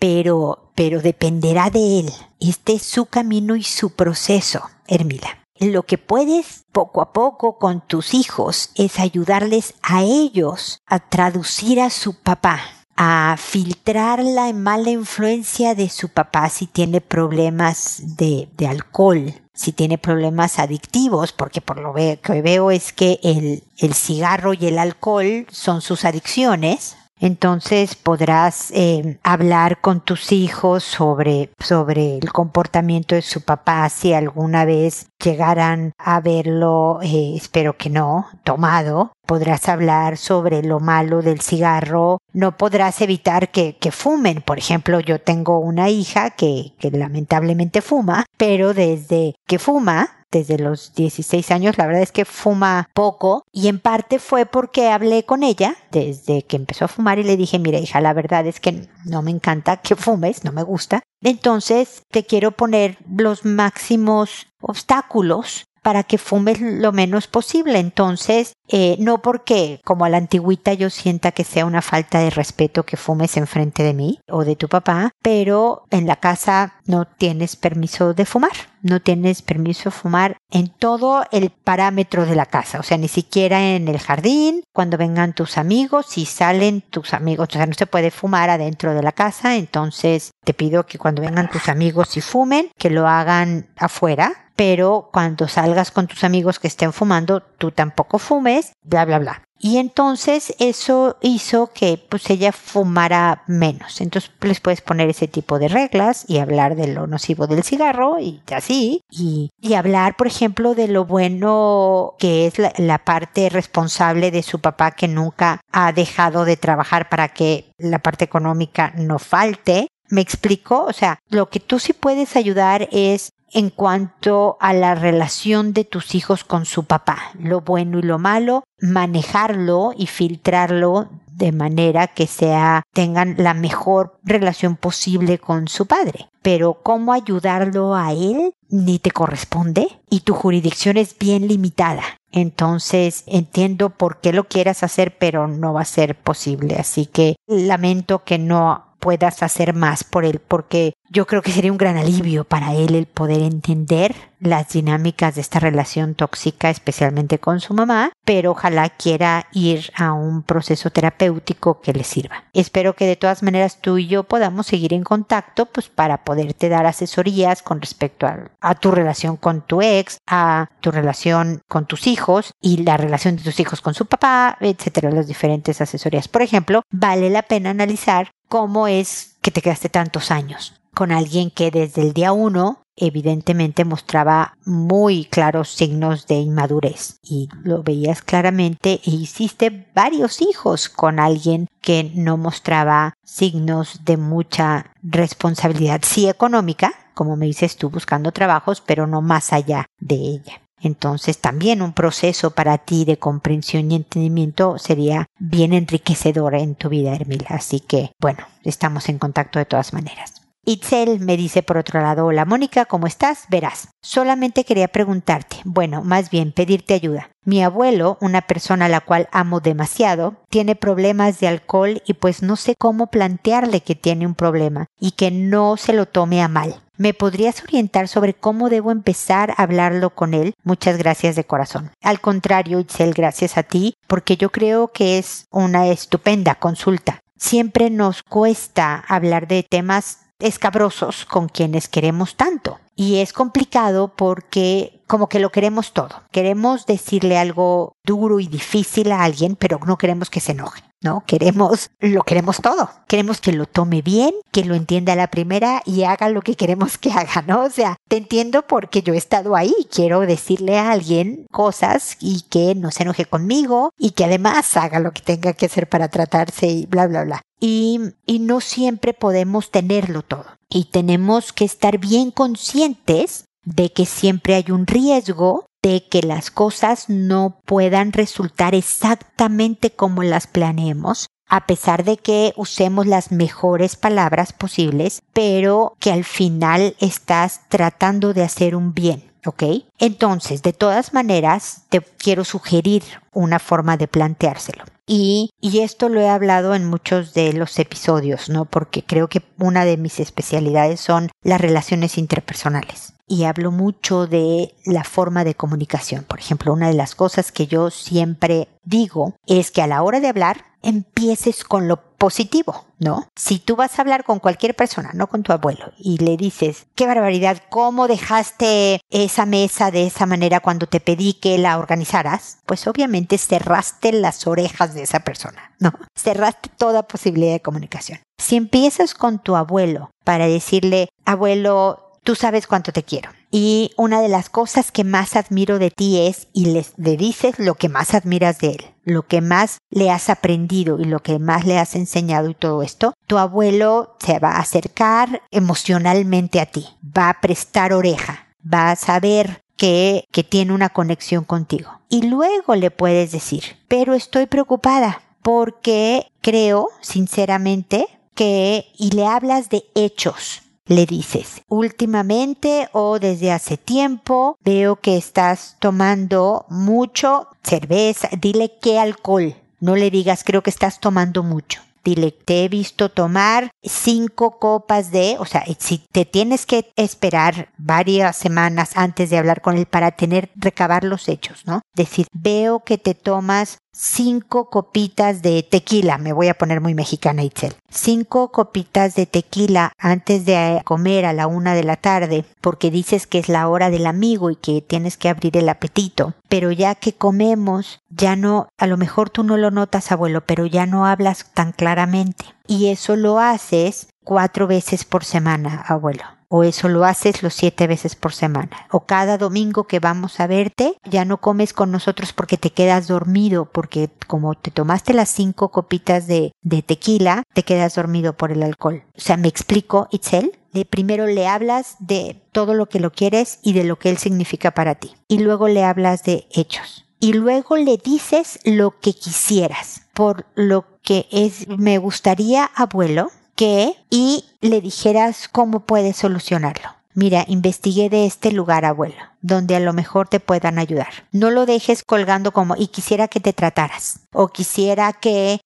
Pero, 0.01 0.73
pero 0.75 1.03
dependerá 1.03 1.71
de 1.71 2.01
él. 2.01 2.13
Este 2.41 2.75
es 2.75 2.83
su 2.83 3.07
camino 3.07 3.57
y 3.57 3.65
su 3.65 3.91
proceso, 3.91 4.63
Hermila. 4.87 5.38
Lo 5.61 5.83
que 5.85 5.99
puedes 5.99 6.65
poco 6.73 7.01
a 7.01 7.13
poco 7.13 7.59
con 7.59 7.81
tus 7.81 8.15
hijos 8.15 8.71
es 8.75 8.99
ayudarles 8.99 9.75
a 9.83 10.03
ellos 10.03 10.83
a 10.87 11.01
traducir 11.01 11.81
a 11.81 11.91
su 11.91 12.15
papá 12.15 12.61
a 13.01 13.37
filtrar 13.39 14.25
la 14.25 14.53
mala 14.53 14.91
influencia 14.91 15.77
de 15.77 15.89
su 15.89 16.09
papá 16.09 16.49
si 16.49 16.67
tiene 16.67 17.01
problemas 17.01 18.17
de, 18.17 18.49
alcohol, 18.69 19.35
si 19.55 19.71
tiene 19.71 19.99
problemas 19.99 20.59
adictivos, 20.59 21.31
porque 21.31 21.61
por 21.61 21.79
lo 21.79 21.95
que 21.95 22.43
veo 22.43 22.73
es 22.73 22.93
que 22.93 23.21
el, 23.23 23.63
el 23.77 23.95
cigarro 23.95 24.53
y 24.53 24.67
el 24.67 24.81
alcohol 24.81 25.47
son 25.49 25.81
sus 25.81 26.05
adicciones, 26.05 26.97
entonces 27.21 27.95
podrás 27.97 28.71
eh, 28.73 29.19
hablar 29.23 29.81
con 29.81 30.01
tus 30.01 30.33
hijos 30.33 30.85
sobre, 30.85 31.51
sobre 31.59 32.19
el 32.19 32.33
comportamiento 32.33 33.15
de 33.15 33.23
su 33.23 33.43
papá 33.43 33.89
si 33.89 34.13
alguna 34.13 34.65
vez 34.65 35.09
llegaran 35.23 35.93
a 35.99 36.21
verlo, 36.21 37.01
eh, 37.03 37.35
espero 37.37 37.77
que 37.77 37.91
no, 37.91 38.29
tomado. 38.45 39.13
Podrás 39.29 39.69
hablar 39.69 40.17
sobre 40.17 40.63
lo 40.63 40.81
malo 40.81 41.21
del 41.21 41.43
cigarro. 41.43 42.23
No 42.33 42.57
podrás 42.57 43.03
evitar 43.03 43.51
que, 43.51 43.77
que 43.77 43.93
fumen. 43.93 44.41
Por 44.41 44.57
ejemplo, 44.57 45.01
yo 45.01 45.21
tengo 45.21 45.59
una 45.59 45.91
hija 45.91 46.31
que, 46.31 46.73
que 46.79 46.91
lamentablemente 46.91 47.83
fuma, 47.83 48.25
pero 48.39 48.73
desde 48.73 49.35
que 49.47 49.59
fuma, 49.59 50.25
desde 50.31 50.59
los 50.59 50.95
16 50.95 51.51
años, 51.51 51.77
la 51.77 51.87
verdad 51.87 52.03
es 52.03 52.11
que 52.13 52.25
fuma 52.25 52.89
poco 52.95 53.45
y 53.53 53.69
en 53.69 53.81
parte 53.81 54.19
fue 54.19 54.47
porque 54.47 54.89
hablé 54.89 55.25
con 55.25 55.43
ella 55.43 55.77
desde 55.91 56.45
que 56.45 56.57
empezó 56.57 56.87
a 56.87 56.89
fumar 56.89 57.19
y 57.19 57.25
le 57.25 57.37
dije, 57.37 57.59
mira 57.59 57.79
hija, 57.79 58.01
la 58.01 58.15
verdad 58.15 58.47
es 58.47 58.61
que 58.61 58.89
no 59.05 59.21
me 59.21 59.31
encanta 59.31 59.77
que 59.77 59.95
fumes, 59.95 60.43
no 60.43 60.53
me 60.53 60.63
gusta. 60.63 61.03
Entonces 61.23 62.03
te 62.11 62.25
quiero 62.25 62.53
poner 62.53 62.97
los 63.07 63.45
máximos 63.45 64.47
obstáculos 64.61 65.68
para 65.89 66.03
que 66.03 66.19
fumes 66.19 66.61
lo 66.61 66.93
menos 66.93 67.29
posible. 67.29 67.79
Entonces, 67.79 68.53
eh, 68.69 68.97
no 68.99 69.23
porque 69.23 69.81
como 69.87 70.05
a 70.05 70.11
la 70.11 70.19
antigüita 70.19 70.75
yo 70.75 70.91
sienta 70.91 71.33
que 71.33 71.45
sea 71.45 71.65
una 71.65 71.81
falta 71.81 72.19
de 72.19 72.29
respeto 72.29 72.83
que 72.83 72.99
fumes 72.99 73.39
enfrente 73.39 73.83
de 73.83 73.95
mí 73.95 74.21
o 74.29 74.45
de 74.45 74.55
tu 74.55 74.69
papá, 74.69 75.13
pero 75.23 75.85
en 75.91 76.07
la 76.07 76.17
casa 76.17 76.75
no 76.85 77.07
tienes 77.07 77.57
permiso 77.57 78.13
de 78.13 78.27
fumar. 78.27 78.53
No 78.83 79.01
tienes 79.01 79.41
permiso 79.41 79.85
de 79.85 79.91
fumar 79.93 80.37
en 80.51 80.69
todo 80.69 81.25
el 81.33 81.51
parámetro 81.51 82.27
de 82.27 82.37
la 82.37 82.47
casa, 82.47 82.79
o 82.79 82.83
sea, 82.83 82.97
ni 82.97 83.09
siquiera 83.09 83.75
en 83.75 83.89
el 83.89 83.99
jardín, 83.99 84.63
cuando 84.73 84.97
vengan 84.97 85.33
tus 85.33 85.59
amigos, 85.59 86.07
si 86.09 86.27
salen 86.27 86.83
tus 86.83 87.13
amigos, 87.13 87.49
o 87.49 87.53
sea, 87.55 87.67
no 87.67 87.75
se 87.75 87.87
puede 87.87 88.13
fumar 88.13 88.51
adentro 88.51 88.95
de 88.95 89.03
la 89.03 89.11
casa, 89.11 89.57
entonces 89.57 90.31
te 90.45 90.55
pido 90.55 90.87
que 90.87 90.97
cuando 90.97 91.23
vengan 91.23 91.51
tus 91.51 91.69
amigos 91.69 92.17
y 92.17 92.21
fumen, 92.21 92.71
que 92.79 92.91
lo 92.91 93.09
hagan 93.09 93.67
afuera, 93.77 94.48
pero 94.59 95.09
cuando 95.13 95.47
salgas 95.47 95.93
con 95.93 96.09
tus 96.09 96.25
amigos 96.25 96.59
que 96.59 96.67
estén 96.67 96.93
fumando, 96.93 97.41
tú 97.59 97.71
tampoco 97.71 98.19
fumes, 98.19 98.73
bla, 98.83 99.05
bla, 99.05 99.21
bla. 99.21 99.43
Y 99.57 99.79
entonces 99.79 100.53
eso 100.59 101.17
hizo 101.21 101.71
que 101.73 102.05
pues 102.09 102.29
ella 102.29 102.51
fumara 102.51 103.45
menos. 103.47 104.01
Entonces 104.01 104.33
les 104.41 104.59
puedes 104.59 104.81
poner 104.81 105.11
ese 105.11 105.29
tipo 105.29 105.61
de 105.61 105.69
reglas 105.69 106.25
y 106.27 106.39
hablar 106.39 106.75
de 106.75 106.89
lo 106.89 107.07
nocivo 107.07 107.47
del 107.47 107.63
cigarro 107.63 108.19
y 108.19 108.43
así. 108.53 109.03
Y, 109.09 109.53
hablar, 109.75 110.17
por 110.17 110.27
ejemplo, 110.27 110.75
de 110.75 110.89
lo 110.89 111.05
bueno 111.05 112.15
que 112.19 112.49
es 112.49 112.59
la, 112.59 112.73
la 112.79 112.99
parte 112.99 113.51
responsable 113.51 114.33
de 114.33 114.43
su 114.43 114.61
papá 114.61 114.91
que 114.91 115.07
nunca 115.07 115.61
ha 115.71 115.93
dejado 115.93 116.45
de 116.45 116.57
trabajar 116.57 117.09
para 117.09 117.29
que 117.29 117.71
la 117.79 118.01
parte 118.01 118.25
económica 118.25 118.93
no 118.97 119.21
falte. 119.21 119.87
¿Me 120.11 120.21
explico? 120.21 120.85
O 120.85 120.93
sea, 120.93 121.21
lo 121.29 121.49
que 121.49 121.61
tú 121.61 121.79
sí 121.79 121.93
puedes 121.93 122.35
ayudar 122.35 122.89
es 122.91 123.31
en 123.53 123.71
cuanto 123.71 124.57
a 124.61 124.73
la 124.73 124.95
relación 124.95 125.73
de 125.73 125.85
tus 125.85 126.15
hijos 126.15 126.45
con 126.45 126.65
su 126.67 126.85
papá, 126.85 127.33
lo 127.39 127.61
bueno 127.61 127.99
y 127.99 128.03
lo 128.03 128.19
malo, 128.19 128.65
manejarlo 128.81 129.93
y 129.97 130.07
filtrarlo 130.07 131.09
de 131.39 131.53
manera 131.53 132.09
que 132.09 132.27
sea 132.27 132.83
tengan 132.93 133.37
la 133.39 133.55
mejor 133.55 134.19
relación 134.25 134.77
posible 134.77 135.39
con 135.39 135.69
su 135.69 135.87
padre. 135.87 136.29
Pero 136.43 136.81
cómo 136.83 137.13
ayudarlo 137.13 137.95
a 137.95 138.13
él 138.13 138.55
ni 138.69 138.99
te 138.99 139.13
corresponde 139.13 139.87
y 140.11 140.21
tu 140.21 140.35
jurisdicción 140.35 140.97
es 140.97 141.17
bien 141.17 141.47
limitada. 141.47 142.03
Entonces 142.33 143.23
entiendo 143.27 143.91
por 143.91 144.21
qué 144.21 144.33
lo 144.33 144.49
quieras 144.49 144.83
hacer, 144.83 145.17
pero 145.17 145.47
no 145.47 145.73
va 145.73 145.83
a 145.83 145.87
ser 145.87 146.17
posible. 146.17 146.77
Así 146.77 147.07
que 147.07 147.37
lamento 147.47 148.25
que 148.25 148.39
no 148.39 148.88
puedas 148.99 149.43
hacer 149.43 149.75
más 149.75 150.05
por 150.05 150.25
él, 150.25 150.41
porque 150.47 150.95
yo 151.11 151.27
creo 151.27 151.43
que 151.43 151.53
sería 151.53 151.73
un 151.73 151.79
gran 151.79 151.97
alivio 151.97 152.45
para 152.45 152.75
él 152.75 152.95
el 152.95 153.07
poder 153.07 153.41
entender 153.41 154.15
las 154.41 154.69
dinámicas 154.69 155.35
de 155.35 155.41
esta 155.41 155.59
relación 155.59 156.15
tóxica, 156.15 156.71
especialmente 156.71 157.39
con 157.39 157.61
su 157.61 157.75
mamá, 157.75 158.13
pero 158.25 158.53
ojalá 158.53 158.89
quiera 158.91 159.47
ir 159.53 159.91
a 159.97 160.13
un 160.13 160.43
proceso 160.43 160.91
terapéutico 160.91 161.81
que 161.81 161.93
le 161.93 162.05
sirva. 162.05 162.45
Espero 162.53 162.95
que 162.95 163.07
de 163.07 163.17
todas 163.17 163.43
maneras 163.43 163.81
tú 163.81 163.99
y 163.99 164.07
yo 164.07 164.25
podamos 164.25 164.67
seguir 164.67 164.93
en 164.93 165.03
contacto, 165.03 165.67
pues 165.67 165.89
para 165.89 166.25
poderte 166.25 166.69
dar 166.69 166.87
asesorías 166.87 167.63
con 167.63 167.81
respecto 167.81 168.27
a, 168.27 168.51
a 168.61 168.75
tu 168.75 168.91
relación 168.91 169.37
con 169.37 169.63
tu 169.63 169.83
ex, 169.83 170.19
a 170.27 170.69
tu 170.81 170.91
relación 170.91 171.63
con 171.69 171.87
tus 171.87 172.07
hijos 172.07 172.53
y 172.61 172.83
la 172.83 172.97
relación 172.97 173.37
de 173.37 173.43
tus 173.43 173.59
hijos 173.61 173.81
con 173.81 173.95
su 173.95 174.07
papá, 174.07 174.57
etcétera, 174.61 175.11
las 175.11 175.27
diferentes 175.27 175.81
asesorías. 175.81 176.29
Por 176.29 176.43
ejemplo, 176.43 176.83
vale 176.91 177.31
la 177.31 177.43
pena 177.43 177.71
analizar 177.71 178.31
cómo 178.49 178.89
es 178.89 179.37
que 179.43 179.51
te 179.51 179.63
quedaste 179.63 179.89
tantos 179.89 180.31
años 180.31 180.75
con 180.99 181.13
alguien 181.13 181.53
que 181.53 181.71
desde 181.71 182.03
el 182.03 182.13
día 182.13 182.33
uno 182.33 182.83
evidentemente 182.97 183.85
mostraba 183.85 184.55
muy 184.65 185.27
claros 185.27 185.71
signos 185.71 186.27
de 186.27 186.35
inmadurez 186.41 187.21
y 187.23 187.49
lo 187.63 187.85
veías 187.85 188.21
claramente 188.23 189.01
e 189.05 189.11
hiciste 189.11 189.87
varios 189.95 190.43
hijos 190.43 190.89
con 190.89 191.21
alguien 191.21 191.69
que 191.81 192.11
no 192.17 192.37
mostraba 192.37 193.15
signos 193.23 194.05
de 194.05 194.17
mucha 194.17 194.93
responsabilidad, 195.03 196.01
sí 196.03 196.29
económica, 196.29 196.93
como 197.15 197.37
me 197.37 197.47
dices 197.47 197.77
tú, 197.77 197.91
buscando 197.91 198.33
trabajos, 198.33 198.81
pero 198.81 199.07
no 199.07 199.23
más 199.23 199.53
allá 199.53 199.87
de 200.01 200.17
ella. 200.17 200.61
Entonces 200.81 201.39
también 201.39 201.83
un 201.83 201.93
proceso 201.93 202.51
para 202.51 202.79
ti 202.79 203.05
de 203.05 203.19
comprensión 203.19 203.91
y 203.91 203.97
entendimiento 203.97 204.79
sería 204.79 205.27
bien 205.39 205.73
enriquecedor 205.73 206.55
en 206.55 206.75
tu 206.75 206.89
vida, 206.89 207.15
Hermila. 207.15 207.47
Así 207.51 207.81
que, 207.81 208.13
bueno, 208.21 208.41
estamos 208.65 209.09
en 209.09 209.19
contacto 209.19 209.59
de 209.59 209.67
todas 209.67 209.93
maneras. 209.93 210.39
Itzel 210.69 211.21
me 211.21 211.39
dice 211.39 211.63
por 211.63 211.79
otro 211.79 212.03
lado, 212.03 212.27
hola 212.27 212.45
Mónica, 212.45 212.85
¿cómo 212.85 213.07
estás? 213.07 213.47
Verás, 213.49 213.89
solamente 214.03 214.65
quería 214.65 214.89
preguntarte, 214.89 215.57
bueno, 215.65 216.05
más 216.05 216.29
bien 216.29 216.53
pedirte 216.53 216.93
ayuda. 216.93 217.31
Mi 217.43 217.63
abuelo, 217.63 218.19
una 218.21 218.43
persona 218.43 218.85
a 218.85 218.91
la 218.91 219.01
cual 219.01 219.31
amo 219.33 219.61
demasiado, 219.61 220.37
tiene 220.51 220.77
problemas 220.77 221.41
de 221.41 221.49
alcohol 221.49 222.03
y 222.05 222.13
pues 222.13 222.43
no 222.43 222.57
sé 222.57 222.75
cómo 222.77 223.07
plantearle 223.07 223.81
que 223.81 223.95
tiene 223.95 224.27
un 224.27 224.35
problema 224.35 224.89
y 225.01 225.13
que 225.13 225.31
no 225.31 225.79
se 225.79 225.95
lo 225.95 226.05
tome 226.05 226.43
a 226.43 226.49
mal. 226.49 226.83
¿Me 226.99 227.15
podrías 227.15 227.63
orientar 227.63 228.09
sobre 228.09 228.35
cómo 228.35 228.69
debo 228.69 228.91
empezar 228.91 229.53
a 229.53 229.63
hablarlo 229.63 230.11
con 230.11 230.35
él? 230.35 230.55
Muchas 230.65 230.99
gracias 230.99 231.37
de 231.37 231.45
corazón. 231.45 231.93
Al 232.03 232.21
contrario, 232.21 232.81
Itzel, 232.81 233.15
gracias 233.15 233.57
a 233.57 233.63
ti, 233.63 233.95
porque 234.09 234.37
yo 234.37 234.51
creo 234.51 234.89
que 234.89 235.17
es 235.17 235.47
una 235.53 235.87
estupenda 235.87 236.57
consulta. 236.57 237.21
Siempre 237.37 237.89
nos 237.89 238.25
cuesta 238.25 239.05
hablar 239.07 239.47
de 239.47 239.63
temas 239.63 240.23
escabrosos 240.41 241.25
con 241.25 241.49
quienes 241.49 241.87
queremos 241.87 242.35
tanto. 242.35 242.81
Y 242.99 243.21
es 243.21 243.33
complicado 243.33 244.13
porque 244.17 245.05
como 245.07 245.29
que 245.29 245.39
lo 245.39 245.51
queremos 245.51 245.93
todo. 245.93 246.25
Queremos 246.33 246.85
decirle 246.85 247.39
algo 247.39 247.93
duro 248.05 248.41
y 248.41 248.49
difícil 248.49 249.13
a 249.13 249.23
alguien, 249.23 249.55
pero 249.55 249.79
no 249.87 249.97
queremos 249.97 250.31
que 250.31 250.41
se 250.41 250.51
enoje. 250.51 250.83
¿no? 251.01 251.23
Queremos, 251.25 251.93
lo 252.01 252.25
queremos 252.25 252.61
todo. 252.61 252.91
Queremos 253.07 253.41
que 253.41 253.53
lo 253.53 253.67
tome 253.67 254.03
bien, 254.03 254.35
que 254.51 254.65
lo 254.65 254.75
entienda 254.75 255.13
a 255.13 255.17
la 255.17 255.29
primera 255.29 255.81
y 255.85 256.03
haga 256.03 256.29
lo 256.29 256.43
que 256.43 256.57
queremos 256.57 256.99
que 256.99 257.13
haga, 257.13 257.43
¿no? 257.47 257.63
O 257.63 257.71
sea, 257.71 257.95
te 258.09 258.17
entiendo 258.17 258.63
porque 258.63 259.03
yo 259.03 259.15
he 259.15 259.17
estado 259.17 259.55
ahí. 259.55 259.73
Quiero 259.93 260.19
decirle 260.23 260.77
a 260.77 260.91
alguien 260.91 261.47
cosas 261.53 262.17
y 262.19 262.47
que 262.51 262.75
no 262.75 262.91
se 262.91 263.05
enoje 263.05 263.27
conmigo 263.27 263.93
y 263.97 264.11
que 264.11 264.25
además 264.25 264.77
haga 264.77 264.99
lo 264.99 265.13
que 265.13 265.23
tenga 265.23 265.53
que 265.53 265.67
hacer 265.67 265.89
para 265.89 266.09
tratarse 266.09 266.67
y 266.67 266.87
bla, 266.87 267.07
bla, 267.07 267.23
bla 267.23 267.43
y, 267.61 268.01
y 268.27 268.39
no 268.39 268.61
siempre 268.61 269.15
podemos 269.15 269.71
tenerlo 269.71 270.23
todo. 270.23 270.47
Y 270.71 270.87
tenemos 270.87 271.53
que 271.53 271.65
estar 271.65 271.99
bien 271.99 272.31
conscientes 272.31 273.45
de 273.65 273.93
que 273.93 274.07
siempre 274.07 274.55
hay 274.55 274.71
un 274.71 274.87
riesgo 274.87 275.67
de 275.83 276.07
que 276.09 276.23
las 276.23 276.51
cosas 276.51 277.09
no 277.09 277.61
puedan 277.65 278.13
resultar 278.13 278.75
exactamente 278.75 279.91
como 279.91 280.23
las 280.23 280.47
planeemos, 280.47 281.29
a 281.49 281.67
pesar 281.67 282.05
de 282.05 282.17
que 282.17 282.53
usemos 282.57 283.07
las 283.07 283.31
mejores 283.33 283.97
palabras 283.97 284.53
posibles, 284.53 285.23
pero 285.33 285.95
que 286.01 286.13
al 286.13 286.25
final 286.25 286.97
estás 287.01 287.63
tratando 287.69 288.35
de 288.35 288.43
hacer 288.43 288.75
un 288.75 288.93
bien. 288.93 289.25
¿Ok? 289.47 289.63
Entonces, 289.99 290.63
de 290.63 290.73
todas 290.73 291.15
maneras, 291.15 291.85
te 291.89 292.01
quiero 292.01 292.45
sugerir 292.45 293.05
una 293.33 293.61
forma 293.61 293.97
de 293.97 294.09
planteárselo. 294.09 294.85
Y, 295.09 295.51
y, 295.61 295.81
esto 295.81 296.09
lo 296.11 296.21
he 296.21 296.29
hablado 296.29 296.75
en 296.75 296.85
muchos 296.85 297.33
de 297.33 297.55
los 297.55 297.79
episodios, 297.79 298.51
¿no? 298.51 298.67
Porque 298.67 299.03
creo 299.03 299.29
que 299.29 299.43
una 299.59 299.87
de 299.87 299.97
mis 299.97 300.21
especialidades 300.21 301.01
son 301.01 301.31
las 301.43 301.61
relaciones 301.61 302.19
interpersonales. 302.19 303.15
Y 303.29 303.45
hablo 303.45 303.71
mucho 303.71 304.27
de 304.27 304.75
la 304.85 305.05
forma 305.05 305.45
de 305.45 305.55
comunicación. 305.55 306.25
Por 306.25 306.39
ejemplo, 306.39 306.73
una 306.73 306.89
de 306.89 306.95
las 306.95 307.15
cosas 307.15 307.53
que 307.53 307.67
yo 307.67 307.91
siempre 307.91 308.69
digo 308.85 309.35
es 309.47 309.71
que 309.71 309.83
a 309.83 309.87
la 309.87 310.03
hora 310.03 310.19
de 310.21 310.29
hablar 310.29 310.65
empieces 310.83 311.65
con 311.65 311.89
lo 311.89 312.01
positivo, 312.19 312.87
¿no? 312.99 313.29
Si 313.37 313.59
tú 313.59 313.77
vas 313.77 313.99
a 313.99 314.03
hablar 314.03 314.25
con 314.25 314.39
cualquier 314.39 314.75
persona, 314.75 315.11
no 315.15 315.29
con 315.29 315.43
tu 315.43 315.53
abuelo, 315.53 315.93
y 315.99 316.19
le 316.19 316.37
dices, 316.37 316.87
qué 316.95 317.07
barbaridad, 317.07 317.63
¿cómo 317.69 318.09
dejaste 318.09 319.01
esa 319.11 319.47
mesa 319.47 319.91
de 319.91 320.07
esa 320.07 320.27
manera 320.27 320.61
cuando 320.61 320.87
te 320.87 321.01
pedí 321.01 321.35
que 321.35 321.59
la 321.59 321.79
organizaras? 321.79 322.59
Pues 322.67 322.87
obviamente 322.87 323.39
cerraste 323.39 324.13
las 324.13 324.47
orejas 324.47 324.95
de 324.95 325.03
esa 325.03 325.21
persona, 325.21 325.73
¿no? 325.79 325.93
Cerraste 326.17 326.71
toda 326.77 327.07
posibilidad 327.07 327.53
de 327.53 327.63
comunicación. 327.63 328.21
Si 328.39 328.57
empiezas 328.57 329.15
con 329.15 329.41
tu 329.41 329.57
abuelo 329.57 330.11
para 330.25 330.47
decirle, 330.47 331.09
abuelo, 331.25 332.08
tú 332.29 332.35
sabes 332.35 332.67
cuánto 332.67 332.93
te 332.93 333.05
quiero. 333.05 333.31
Y 333.51 333.93
una 333.97 334.21
de 334.21 334.29
las 334.29 334.51
cosas 334.51 334.93
que 334.93 335.03
más 335.03 335.35
admiro 335.35 335.79
de 335.79 335.91
ti 335.91 336.27
es, 336.27 336.49
y 336.53 336.67
le, 336.67 336.85
dices 337.17 337.59
lo 337.59 337.77
que 337.77 337.89
más 337.89 338.13
admiras 338.13 338.59
de 338.59 338.73
él 338.73 338.85
lo 339.03 339.27
que 339.27 339.41
más 339.41 339.79
le 339.89 340.11
has 340.11 340.29
aprendido 340.29 340.99
y 341.01 341.07
lo 341.07 341.21
que 341.21 341.39
más 341.39 341.65
le 341.65 341.79
has 341.79 341.95
enseñado 341.95 342.51
y 342.51 342.55
todo 342.55 342.83
esto, 342.83 343.15
tu 343.27 343.39
abuelo 343.39 344.15
se 344.19 344.39
va 344.39 344.57
a 344.57 344.61
acercar 344.61 345.41
emocionalmente 345.51 346.61
a 346.61 346.67
ti, 346.67 346.85
va 347.03 347.31
a 347.31 347.41
prestar 347.41 347.95
oreja, 347.95 348.49
va 348.63 348.91
a 348.91 348.97
saber 348.97 349.63
que, 349.79 350.27
que 350.31 350.45
tiene 350.45 350.75
una 350.75 350.91
conexión 350.91 351.45
contigo. 351.45 352.03
Y 352.11 352.29
luego 352.29 352.75
le 352.75 352.91
puedes 352.91 353.33
decir, 353.33 353.79
pero 353.89 354.13
estoy 354.13 354.45
preocupada 354.45 355.23
porque 355.41 356.27
creo, 356.43 356.91
sinceramente, 357.01 358.07
que, 358.35 358.93
y 358.99 359.13
le 359.13 359.27
hablas 359.27 359.71
de 359.71 359.85
hechos, 359.95 360.68
le 360.89 361.07
dices, 361.07 361.63
últimamente 361.69 362.89
o 362.93 363.19
desde 363.19 363.53
hace 363.53 363.77
tiempo 363.77 364.57
veo 364.65 364.97
que 364.97 365.17
estás 365.17 365.77
tomando 365.79 366.67
mucho 366.69 367.49
cerveza, 367.63 368.29
dile 368.41 368.73
qué 368.81 368.99
alcohol, 368.99 369.55
no 369.81 369.95
le 369.95 370.11
digas 370.11 370.43
creo 370.45 370.63
que 370.63 370.71
estás 370.71 370.99
tomando 370.99 371.43
mucho. 371.43 371.81
Dile, 372.05 372.31
te 372.31 372.65
he 372.65 372.69
visto 372.69 373.11
tomar 373.11 373.71
cinco 373.83 374.59
copas 374.59 375.11
de, 375.11 375.37
o 375.41 375.45
sea, 375.45 375.65
si 375.79 375.99
te 376.11 376.25
tienes 376.25 376.65
que 376.65 376.91
esperar 376.97 377.69
varias 377.77 378.37
semanas 378.37 378.93
antes 378.95 379.29
de 379.29 379.37
hablar 379.37 379.61
con 379.61 379.77
él 379.77 379.85
para 379.85 380.13
tener, 380.13 380.51
recabar 380.55 381.05
los 381.05 381.29
hechos, 381.29 381.67
¿no? 381.67 381.83
Decir, 381.95 382.27
veo 382.33 382.81
que 382.81 382.97
te 382.97 383.15
tomas 383.15 383.79
cinco 383.99 384.71
copitas 384.71 385.43
de 385.43 385.65
tequila, 385.65 386.19
me 386.19 386.33
voy 386.33 386.47
a 386.47 386.55
poner 386.55 386.81
muy 386.81 386.95
mexicana 386.95 387.43
Itzel, 387.43 387.75
cinco 387.91 388.53
copitas 388.53 389.17
de 389.17 389.27
tequila 389.27 389.93
antes 389.99 390.45
de 390.45 390.81
comer 390.85 391.27
a 391.27 391.33
la 391.33 391.49
una 391.49 391.75
de 391.75 391.83
la 391.83 391.97
tarde, 391.97 392.45
porque 392.61 392.93
dices 392.93 393.27
que 393.27 393.41
es 393.41 393.49
la 393.49 393.69
hora 393.69 393.91
del 393.91 394.07
amigo 394.07 394.51
y 394.51 394.57
que 394.57 394.83
tienes 394.83 395.17
que 395.17 395.29
abrir 395.29 395.57
el 395.57 395.69
apetito, 395.69 396.35
pero 396.49 396.71
ya 396.71 396.95
que 396.95 397.13
comemos, 397.13 398.01
ya 398.09 398.37
no, 398.37 398.69
a 398.79 398.87
lo 398.87 398.97
mejor 398.97 399.31
tú 399.31 399.43
no 399.43 399.57
lo 399.57 399.73
notas 399.73 400.13
abuelo, 400.13 400.43
pero 400.47 400.65
ya 400.65 400.87
no 400.87 401.05
hablas 401.05 401.47
tan 401.53 401.73
claramente. 401.73 402.45
Y 402.69 402.89
eso 402.89 403.17
lo 403.17 403.41
haces 403.41 404.09
cuatro 404.29 404.67
veces 404.67 405.07
por 405.07 405.25
semana, 405.25 405.83
abuelo 405.89 406.23
o 406.49 406.65
eso 406.65 406.89
lo 406.89 407.05
haces 407.05 407.43
los 407.43 407.55
siete 407.55 407.87
veces 407.87 408.17
por 408.17 408.33
semana. 408.33 408.87
O 408.91 409.01
cada 409.01 409.39
domingo 409.39 409.85
que 409.85 410.01
vamos 410.01 410.41
a 410.41 410.47
verte, 410.47 410.97
ya 411.05 411.25
no 411.25 411.39
comes 411.39 411.73
con 411.73 411.91
nosotros 411.91 412.33
porque 412.33 412.57
te 412.57 412.71
quedas 412.71 413.07
dormido, 413.07 413.67
porque 413.67 414.11
como 414.27 414.55
te 414.55 414.71
tomaste 414.71 415.13
las 415.15 415.29
cinco 415.29 415.71
copitas 415.71 416.27
de, 416.27 416.53
tequila, 416.87 417.43
te 417.53 417.63
quedas 417.63 417.95
dormido 417.95 418.33
por 418.33 418.51
el 418.51 418.63
alcohol. 418.63 419.05
O 419.17 419.21
sea, 419.21 419.37
me 419.37 419.49
explico, 419.49 420.09
Itzel. 420.11 420.53
Primero 420.91 421.27
le 421.27 421.47
hablas 421.49 421.97
de 421.99 422.41
todo 422.53 422.73
lo 422.73 422.89
que 422.89 423.01
lo 423.01 423.11
quieres 423.11 423.59
y 423.63 423.73
de 423.73 423.85
lo 423.85 423.99
que 423.99 424.11
él 424.11 424.19
significa 424.19 424.73
para 424.73 424.95
ti. 424.95 425.17
Y 425.27 425.39
luego 425.39 425.67
le 425.69 425.85
hablas 425.85 426.23
de 426.23 426.47
hechos. 426.53 427.07
Y 427.21 427.33
luego 427.33 427.77
le 427.77 427.97
dices 427.97 428.61
lo 428.65 429.01
que 429.01 429.13
quisieras. 429.13 430.03
Por 430.15 430.47
lo 430.55 430.85
que 431.03 431.27
es, 431.33 431.67
me 431.67 431.99
gustaría, 431.99 432.71
abuelo, 432.77 433.31
que 433.59 433.97
y 434.09 434.45
le 434.61 434.81
dijeras 434.81 435.49
cómo 435.49 435.81
puedes 435.81 436.17
solucionarlo. 436.17 436.91
Mira, 437.15 437.45
investigué 437.49 438.09
de 438.09 438.25
este 438.25 438.53
lugar, 438.53 438.85
abuelo, 438.85 439.17
donde 439.41 439.75
a 439.75 439.81
lo 439.81 439.93
mejor 439.93 440.29
te 440.29 440.39
puedan 440.39 440.79
ayudar. 440.79 441.27
No 441.33 441.51
lo 441.51 441.67
dejes 441.67 442.05
colgando 442.05 442.53
como 442.53 442.77
y 442.77 442.87
quisiera 442.87 443.27
que 443.27 443.41
te 443.41 443.53
trataras 443.53 444.21
o 444.33 444.47
quisiera 444.47 445.13
que... 445.13 445.61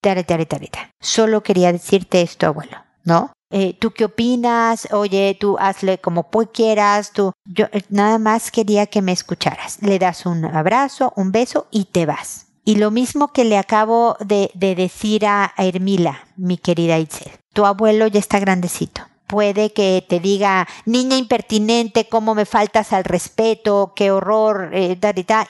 Solo 1.01 1.43
quería 1.43 1.71
decirte 1.71 2.23
esto, 2.23 2.47
abuelo, 2.47 2.79
¿no? 3.05 3.31
Eh, 3.51 3.77
¿Tú 3.79 3.91
qué 3.91 4.07
opinas? 4.07 4.89
Oye, 4.93 5.37
tú 5.39 5.59
hazle 5.61 5.99
como 5.99 6.31
quieras. 6.55 7.13
Tú, 7.13 7.33
yo 7.45 7.67
eh, 7.73 7.83
nada 7.91 8.19
más 8.19 8.51
quería 8.51 8.87
que 8.87 9.03
me 9.03 9.13
escucharas. 9.13 9.83
Le 9.83 9.99
das 9.99 10.25
un 10.25 10.47
abrazo, 10.47 11.13
un 11.17 11.31
beso 11.31 11.67
y 11.71 11.85
te 11.85 12.07
vas. 12.07 12.47
Y 12.64 12.77
lo 12.77 12.90
mismo 12.90 13.33
que 13.33 13.44
le 13.44 13.59
acabo 13.59 14.16
de, 14.20 14.51
decir 14.55 15.27
a, 15.27 15.53
Hermila, 15.57 16.27
mi 16.37 16.59
querida 16.59 16.98
Itzel. 16.98 17.33
Tu 17.53 17.66
abuelo 17.66 18.07
ya 18.07 18.20
está 18.20 18.38
grandecito. 18.38 19.03
Puede 19.27 19.72
que 19.72 20.05
te 20.09 20.20
diga, 20.20 20.68
niña 20.85 21.16
impertinente, 21.16 22.09
cómo 22.09 22.35
me 22.35 22.44
faltas 22.44 22.92
al 22.92 23.05
respeto, 23.05 23.94
qué 23.96 24.11
horror, 24.11 24.70
eh, 24.75 24.98